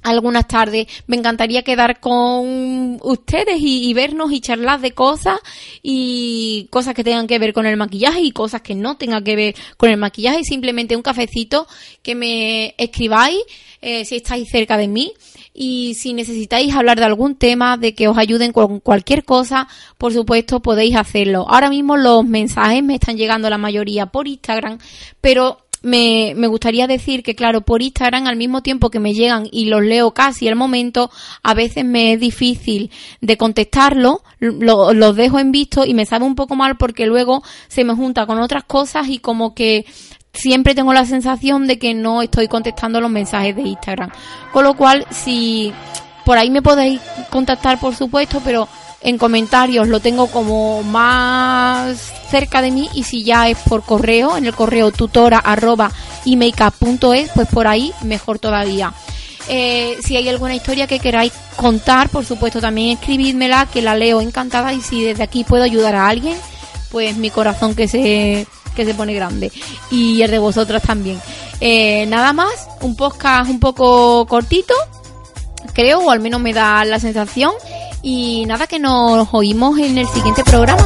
algunas 0.02 0.48
tardes. 0.48 0.86
Me 1.06 1.16
encantaría 1.16 1.62
quedar 1.62 2.00
con 2.00 2.98
ustedes 3.02 3.56
y, 3.58 3.92
vernos 3.94 4.32
y 4.32 4.40
charlar 4.40 4.80
de 4.80 4.92
cosas 4.92 5.38
y 5.82 6.68
cosas 6.70 6.94
que 6.94 7.04
tengan 7.04 7.26
que 7.26 7.38
ver 7.38 7.52
con 7.52 7.66
el 7.66 7.76
maquillaje 7.76 8.20
y 8.20 8.32
cosas 8.32 8.62
que 8.62 8.74
no 8.74 8.96
tengan 8.96 9.24
que 9.24 9.36
ver 9.36 9.54
con 9.76 9.90
el 9.90 9.96
maquillaje. 9.96 10.44
Simplemente 10.44 10.96
un 10.96 11.02
cafecito 11.02 11.66
que 12.02 12.14
me 12.14 12.74
escribáis 12.78 13.40
eh, 13.82 14.04
si 14.04 14.16
estáis 14.16 14.48
cerca 14.50 14.76
de 14.76 14.88
mí 14.88 15.14
y 15.54 15.94
si 15.94 16.12
necesitáis 16.12 16.74
hablar 16.74 16.98
de 16.98 17.04
algún 17.04 17.34
tema, 17.34 17.76
de 17.76 17.94
que 17.94 18.08
os 18.08 18.18
ayuden 18.18 18.52
con 18.52 18.80
cualquier 18.80 19.24
cosa, 19.24 19.68
por 19.98 20.12
supuesto 20.12 20.60
podéis 20.60 20.96
hacerlo. 20.96 21.46
Ahora 21.48 21.70
mismo 21.70 21.96
los 21.96 22.24
mensajes 22.24 22.82
me 22.82 22.94
están 22.94 23.16
llegando 23.16 23.48
la 23.48 23.58
mayoría 23.58 24.06
por 24.06 24.28
Instagram, 24.28 24.78
pero 25.20 25.58
me, 25.82 26.34
me, 26.36 26.46
gustaría 26.46 26.86
decir 26.86 27.22
que, 27.22 27.34
claro, 27.34 27.62
por 27.62 27.82
Instagram, 27.82 28.26
al 28.26 28.36
mismo 28.36 28.62
tiempo 28.62 28.90
que 28.90 29.00
me 29.00 29.14
llegan 29.14 29.48
y 29.50 29.66
los 29.66 29.82
leo 29.82 30.12
casi 30.12 30.48
al 30.48 30.56
momento, 30.56 31.10
a 31.42 31.54
veces 31.54 31.84
me 31.84 32.12
es 32.12 32.20
difícil 32.20 32.90
de 33.20 33.36
contestarlo, 33.36 34.22
lo, 34.38 34.92
los 34.92 35.16
dejo 35.16 35.38
en 35.38 35.52
visto 35.52 35.84
y 35.84 35.94
me 35.94 36.06
sabe 36.06 36.24
un 36.24 36.34
poco 36.34 36.56
mal 36.56 36.76
porque 36.76 37.06
luego 37.06 37.42
se 37.68 37.84
me 37.84 37.94
junta 37.94 38.26
con 38.26 38.38
otras 38.40 38.64
cosas 38.64 39.08
y 39.08 39.18
como 39.18 39.54
que 39.54 39.84
siempre 40.32 40.74
tengo 40.74 40.92
la 40.92 41.04
sensación 41.04 41.66
de 41.66 41.78
que 41.78 41.94
no 41.94 42.22
estoy 42.22 42.48
contestando 42.48 43.00
los 43.00 43.10
mensajes 43.10 43.56
de 43.56 43.62
Instagram. 43.62 44.10
Con 44.52 44.64
lo 44.64 44.74
cual, 44.74 45.06
si 45.10 45.72
por 46.24 46.38
ahí 46.38 46.50
me 46.50 46.62
podéis 46.62 47.00
contactar, 47.30 47.80
por 47.80 47.94
supuesto, 47.94 48.40
pero 48.44 48.68
en 49.02 49.18
comentarios 49.18 49.88
lo 49.88 50.00
tengo 50.00 50.26
como 50.26 50.82
más 50.82 52.12
cerca 52.30 52.62
de 52.62 52.70
mí 52.70 52.88
y 52.94 53.04
si 53.04 53.24
ya 53.24 53.48
es 53.48 53.58
por 53.58 53.82
correo, 53.82 54.36
en 54.36 54.46
el 54.46 54.54
correo 54.54 54.92
tutora 54.92 55.38
arroba 55.38 55.90
pues 57.34 57.48
por 57.48 57.66
ahí 57.66 57.92
mejor 58.02 58.38
todavía. 58.38 58.92
Eh, 59.48 59.98
si 60.04 60.16
hay 60.16 60.28
alguna 60.28 60.54
historia 60.54 60.86
que 60.86 61.00
queráis 61.00 61.32
contar, 61.56 62.08
por 62.08 62.24
supuesto 62.24 62.60
también 62.60 62.98
escribidmela, 62.98 63.66
que 63.66 63.82
la 63.82 63.96
leo 63.96 64.20
encantada 64.20 64.72
y 64.72 64.80
si 64.80 65.02
desde 65.02 65.24
aquí 65.24 65.44
puedo 65.44 65.64
ayudar 65.64 65.96
a 65.96 66.08
alguien, 66.08 66.36
pues 66.90 67.16
mi 67.16 67.30
corazón 67.30 67.74
que 67.74 67.88
se, 67.88 68.46
que 68.76 68.84
se 68.84 68.94
pone 68.94 69.14
grande 69.14 69.50
y 69.90 70.22
el 70.22 70.30
de 70.30 70.38
vosotras 70.38 70.82
también. 70.82 71.20
Eh, 71.60 72.06
nada 72.06 72.32
más, 72.32 72.68
un 72.80 72.96
podcast 72.96 73.50
un 73.50 73.60
poco 73.60 74.26
cortito, 74.26 74.74
creo, 75.74 76.00
o 76.00 76.10
al 76.10 76.20
menos 76.20 76.40
me 76.40 76.52
da 76.52 76.84
la 76.84 77.00
sensación. 77.00 77.52
Y 78.02 78.44
nada, 78.46 78.66
que 78.66 78.78
nos 78.78 79.28
oímos 79.32 79.78
en 79.78 79.98
el 79.98 80.08
siguiente 80.08 80.42
programa. 80.44 80.82